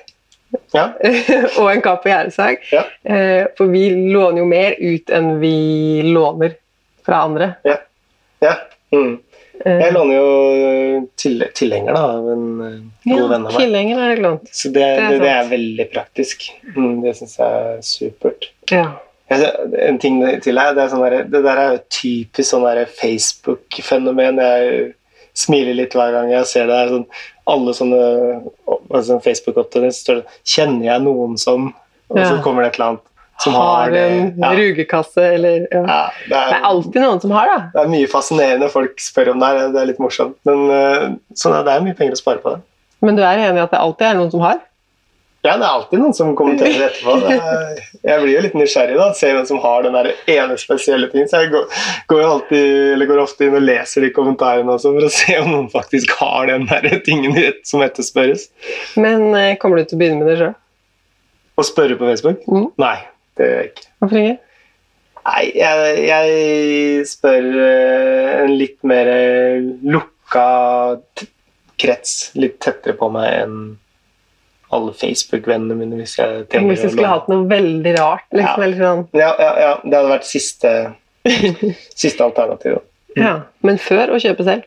[0.73, 0.87] Ja,
[1.61, 2.63] og en kapp og gjerdesag.
[2.73, 2.85] Ja.
[3.05, 5.57] Eh, for vi låner jo mer ut enn vi
[6.07, 6.57] låner
[7.07, 7.55] fra andre.
[7.69, 7.77] ja.
[8.93, 9.19] Mm.
[9.65, 12.77] Eh, Jeg låner jo til, tilhenger da, av en øh,
[13.07, 13.57] god ja, venn av meg.
[13.63, 14.51] tilhenger er det lånt.
[14.53, 16.47] Så det, Det er det, er veldig praktisk.
[16.77, 18.51] Mm, det syns jeg er supert.
[18.71, 18.87] Ja.
[19.29, 22.67] En ting til her, det, er sånn der, det der er jo typisk sånn
[23.01, 24.39] Facebook-fenomen.
[24.39, 24.93] Jeg
[25.37, 26.77] smiler litt hver gang jeg ser det.
[26.85, 27.09] her sånn,
[27.47, 27.99] Alle sånne
[28.91, 31.75] altså Facebook-opptredener står det 'Kjenner jeg noen som?'
[32.09, 33.03] Og så kommer det et eller annet
[33.43, 35.83] som har, Har en Ja, rugekasse eller ja.
[35.83, 37.59] ja, det, Det er er, alltid noen som har det.
[37.75, 39.69] det er mye fascinerende folk spør om det her.
[39.75, 40.39] Det er litt morsomt.
[40.49, 42.63] Men eh, så det er mye penger å spare på det.
[43.05, 44.63] Men du er enig i at det alltid er noen som har?
[45.47, 47.13] Ja, det er alltid noen som kommenterer etterpå.
[47.31, 51.07] Er, jeg blir jo litt nysgjerrig da, ser hvem som har den der ene spesielle
[51.13, 51.29] ting.
[51.31, 51.69] Så jeg går,
[52.11, 52.65] går, alltid,
[52.97, 56.17] eller går ofte inn og leser de kommentarene også for å se om noen faktisk
[56.19, 57.37] har den der tingen
[57.69, 58.49] som etterspørres.
[58.99, 60.57] Men eh, kommer du til å begynne med det sjøl?
[61.57, 62.43] Å spørre på Facebook?
[62.51, 62.67] Mm.
[62.83, 62.97] Nei,
[63.37, 63.87] det gjør jeg ikke.
[64.03, 64.37] Hvorfor ikke?
[65.27, 70.45] Nei, jeg, jeg spør eh, en litt mer eh, lukka
[71.83, 73.57] krets, litt tettere på meg enn
[74.77, 78.25] alle Facebook-vennene mine, hvis jeg trenger Hvis du skulle hatt noe veldig rart?
[78.35, 78.65] Liksom, Ja.
[78.67, 79.03] eller sånn.
[79.15, 80.73] Ja, ja, ja, det hadde vært siste,
[82.05, 82.81] siste alternativ.
[83.17, 83.21] Mm.
[83.23, 83.35] ja.
[83.67, 84.67] Men før å kjøpe selv?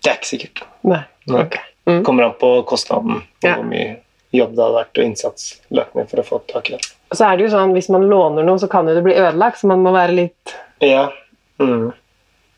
[0.00, 0.62] Det er ikke sikkert.
[0.88, 1.02] Nei.
[1.28, 1.42] Nei.
[1.44, 1.58] Ok.
[1.88, 2.00] Mm.
[2.06, 3.56] Kommer an på kostnaden og Ja.
[3.58, 3.98] hvor mye
[4.34, 6.90] jobb det hadde vært og innsats lagt ned for å få tak i det.
[7.10, 9.16] Og så er det jo sånn, Hvis man låner noe, så kan jo det bli
[9.18, 10.54] ødelagt, så man må være litt
[10.84, 11.08] Ja.
[11.60, 11.90] Mm.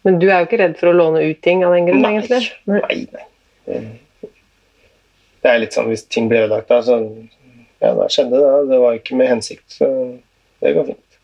[0.02, 2.42] Men du er jo ikke redd for å låne ut ting av den grunn, egentlig?
[2.66, 3.06] Nei.
[3.70, 3.80] Nei,
[5.42, 6.98] det er litt sånn hvis ting blir ødelagt, da, så
[7.82, 8.50] Ja, da skjedde det.
[8.70, 9.88] Det var ikke med hensikt, så
[10.62, 11.16] det går fint.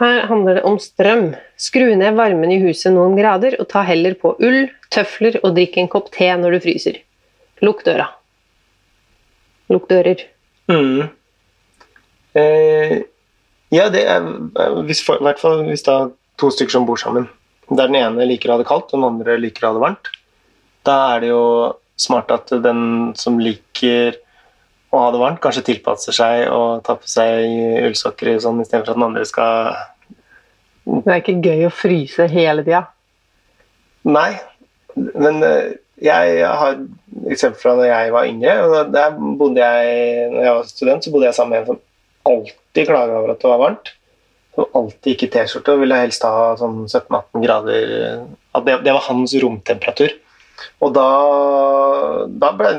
[0.00, 1.28] Her handler det om strøm.
[1.60, 5.78] Skru ned varmen i huset noen grader, og ta heller på ull, tøfler og drikk
[5.78, 6.98] en kopp te når du fryser.
[7.62, 8.08] Lukk døra.
[9.72, 10.24] Lukk dører.
[10.70, 11.08] Mm.
[12.38, 12.96] Eh,
[13.72, 14.24] ja, det er
[15.04, 16.10] for, i hvert fall hvis det er
[16.40, 17.28] to stykker som bor sammen.
[17.70, 19.84] Der den ene liker å ha det kaldt, og den andre liker å ha det
[19.86, 20.10] varmt.
[20.86, 21.44] Da er det jo
[22.00, 24.18] smart at den som liker
[24.92, 28.98] å ha det varmt, kanskje tilpasser seg og tar på seg ullsokker sånn, istedenfor at
[28.98, 29.78] den andre skal
[30.84, 32.82] Det er ikke gøy å fryse hele tida.
[34.02, 34.34] Nei,
[34.96, 35.38] men
[36.10, 36.78] eh, jeg har
[37.30, 38.54] eksempel fra da jeg var yngre.
[38.66, 41.82] og Der bodde jeg, når jeg var student, så bodde jeg sammen med en som
[42.32, 43.92] alltid klaga over at det var varmt.
[44.56, 47.94] Som alltid gikk i T-skjorte og ville helst ha sånn 17-18 grader.
[48.52, 50.18] At det, det var hans romtemperatur.
[50.82, 51.08] Og da,
[52.28, 52.72] da ble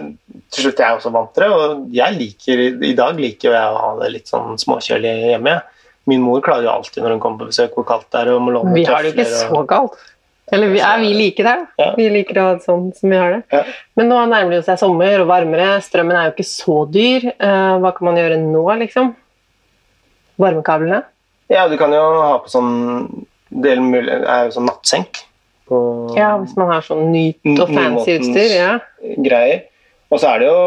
[0.54, 1.52] til slutt jeg også vant til det.
[1.52, 5.60] Og jeg liker, i dag liker jeg å ha det litt sånn småkjølig hjemme.
[6.12, 8.34] Min mor klager jo alltid når hun kommer på besøk hvor kaldt det er.
[8.36, 10.00] og må låne Vi har det ikke så kaldt.
[10.52, 11.64] Eller vi, er vi like der?
[11.64, 11.84] da?
[11.84, 11.90] Ja.
[11.98, 13.42] Vi liker å ha det sånn som vi har det.
[13.54, 13.64] Ja.
[13.98, 15.70] Men nå nærmer det seg sommer og varmere.
[15.82, 17.30] Strømmen er jo ikke så dyr.
[17.40, 19.14] Uh, hva kan man gjøre nå, liksom?
[20.42, 21.04] Varmekablene?
[21.54, 22.74] Ja, du kan jo ha på sånn
[23.64, 25.22] del mulig, er jo sånn nattsenk
[25.70, 25.78] på
[26.18, 28.56] Ja, hvis man har sånn nytt og fancy utstyr.
[28.58, 28.74] ja.
[29.24, 29.70] greier.
[30.14, 30.58] Og så er det jo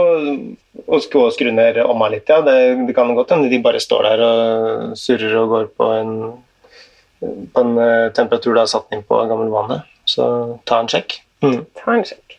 [0.90, 2.40] å skru, skru ned omma litt, ja.
[2.44, 6.12] Det, det kan godt hende de bare står der og surrer og går på en,
[7.20, 9.80] på en eh, temperatur du har satt inn på gammel vane.
[10.08, 10.26] Så
[10.68, 11.18] ta en sjekk.
[11.44, 11.64] Mm.
[11.78, 12.38] Ta en sjekk.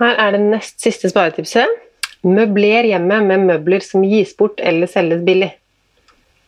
[0.00, 1.82] Her er det nest siste sparetipset.
[2.26, 5.52] Møbler hjemmet med møbler som gis bort eller selges billig.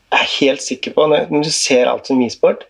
[0.09, 2.63] Jeg er helt sikker på, når du ser alt som gis bort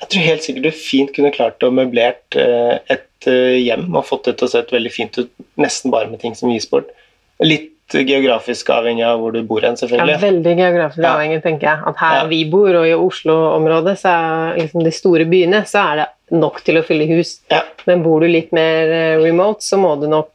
[0.00, 4.06] Jeg tror helt sikkert du fint kunne klart å møblert eh, et eh, hjem og
[4.08, 5.30] fått det til å se veldig fint ut,
[5.60, 6.88] nesten bare med ting som gis bort.
[7.42, 11.14] Litt geografisk avhengig av hvor du bor hen, Ja, veldig geografisk Ja.
[11.16, 11.78] avhengig, tenker jeg.
[11.86, 12.26] At her Ja.
[12.26, 16.08] vi bor, og i Oslo-området, så er liksom de store byene, så er det
[16.38, 17.40] nok til å fylle hus.
[17.50, 17.62] Ja.
[17.86, 20.32] Men bor du litt mer eh, remote, så må du nok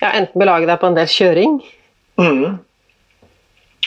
[0.00, 1.62] ja, enten belage deg på en del kjøring,
[2.18, 2.58] mm.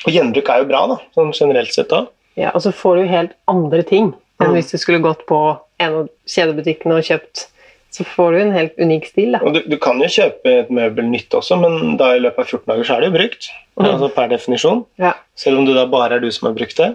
[0.05, 2.07] Og gjenbruk er jo bra, da, sånn generelt sett òg.
[2.37, 4.53] ja, og så får du helt andre ting enn Mm.
[4.55, 7.47] hvis du skulle gått på en av kjedebutikkene og kjøpt.
[7.95, 9.37] Så får du en helt unik stil.
[9.55, 12.65] du, du kan jo kjøpe et møbel nytt også, men da i løpet av 14
[12.73, 13.47] dager så er det jo brukt.
[13.79, 13.85] Mm.
[13.93, 14.81] Altså per definisjon.
[14.99, 15.13] Ja.
[15.39, 16.89] Selv om det da bare er du som har brukt det.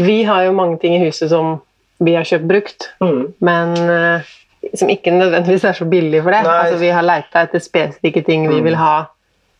[0.00, 1.56] Vi har jo mange ting i huset som
[2.04, 3.22] vi har kjøpt brukt, mm.
[3.44, 4.28] men eh,
[4.76, 6.44] som ikke nødvendigvis er så billig for det.
[6.48, 8.64] Altså, vi har leita etter spesifikke ting vi Mm.
[8.68, 8.94] vil ha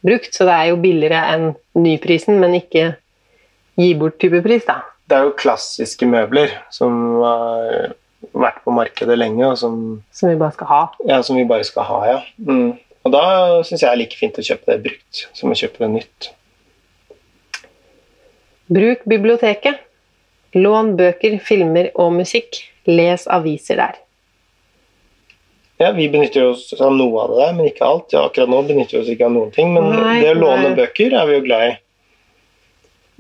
[0.05, 2.95] brukt, så det er jo billigere enn nyprisen, men ikke
[3.81, 4.79] gi bort type pris, da.
[5.09, 6.95] det er jo klassiske møbler som
[7.25, 7.93] har
[8.37, 9.77] vært på markedet lenge, og som,
[10.13, 10.81] Som vi bare skal ha.
[11.09, 12.19] ja, som vi bare skal ha, ja.
[12.47, 12.75] Mm.
[13.05, 13.23] Og da
[13.65, 16.31] syns jeg det er like fint å kjøpe det brukt som å kjøpe det nytt.
[18.71, 19.81] Bruk biblioteket.
[20.55, 22.61] Lån bøker, filmer og musikk.
[22.91, 23.99] Les aviser der.
[25.81, 28.13] Ja, Vi benytter oss av noe av det der, men ikke alt.
[28.13, 30.69] Ja, akkurat nå benytter vi oss ikke av noen ting, men Nei, det å låne
[30.69, 30.75] nei.
[30.77, 31.73] bøker er vi jo glad i.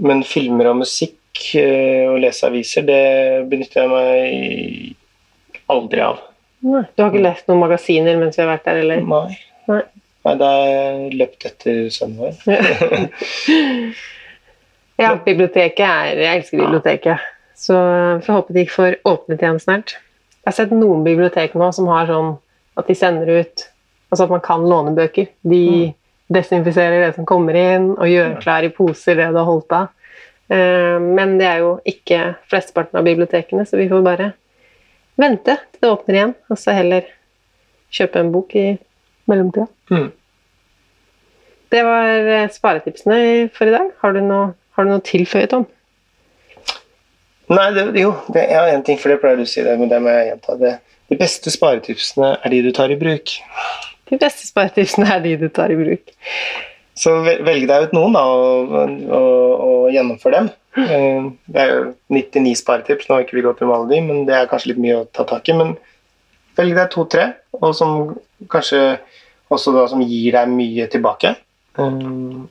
[0.05, 1.17] Men filmer og musikk
[1.59, 3.03] eh, og lese aviser, det
[3.51, 6.20] benytter jeg meg aldri av.
[6.61, 9.05] Du har ikke lest noen magasiner mens vi har vært der, eller?
[9.07, 9.39] Nei.
[9.70, 9.83] Nei.
[10.20, 12.35] Nei, da har jeg løpt etter sønnen vår.
[15.01, 17.28] Ja, biblioteket er Jeg elsker biblioteket.
[17.57, 17.76] Så
[18.18, 19.95] vi får håpe de ikke får åpnet igjen snart.
[20.41, 22.35] Jeg har sett noen bibliotek nå som har sånn
[22.81, 23.66] at de sender ut
[24.11, 25.28] Altså at man kan låne bøker.
[25.47, 25.93] De
[26.35, 29.93] desinfiserer det som kommer inn, og gjør klar i poser det du har holdt av.
[30.51, 34.33] Eh, Men det er jo ikke flesteparten av bibliotekene, så vi får bare
[35.21, 37.07] vente til det åpner igjen, og så heller
[37.95, 38.67] kjøpe en bok i
[39.31, 39.67] mellomtida.
[39.91, 40.09] Mm.
[41.71, 43.93] Det var eh, sparetipsene for i dag.
[44.03, 45.69] Har du noe, har du noe tilføyet om?
[47.51, 49.91] Nei, det, jo, det, har en ting, for det pleier du å si, det, men
[49.91, 50.57] det må jeg gjenta.
[50.59, 50.75] Det.
[51.11, 53.33] De beste sparetipsene er de du tar i bruk.
[54.11, 56.13] De beste sparetipsene er de du tar i bruk.
[57.01, 60.51] Så velg deg ut noen, da, og, og, og gjennomfør dem.
[60.77, 64.27] Eh, Det er jo 99 sparetips, nå har ikke vi gått gjennom alle de, men
[64.29, 65.57] det er kanskje litt mye å ta tak i.
[65.57, 65.73] Men
[66.61, 67.25] velg deg to-tre,
[67.57, 67.95] og som
[68.53, 68.83] kanskje
[69.51, 71.33] også da som gir deg mye tilbake,
[71.81, 72.03] eh,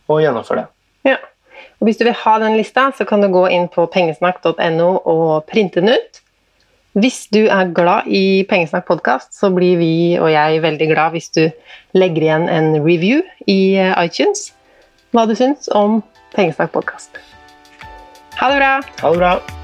[0.10, 0.66] og gjennomfør det.
[1.12, 1.20] Ja.
[1.80, 5.46] Og hvis du vil ha den lista, så kan du gå inn på pengesnakk.no og
[5.48, 6.24] printe den ut.
[6.98, 11.30] Hvis du er glad i Pengesnakk podkast, så blir vi og jeg veldig glad hvis
[11.38, 11.44] du
[11.94, 14.50] legger igjen en review i eh, iTunes
[15.14, 16.02] hva du syns om
[16.34, 17.22] Pengesnakk podkast.
[18.42, 18.74] Ha det bra!
[19.06, 19.59] Ha det bra!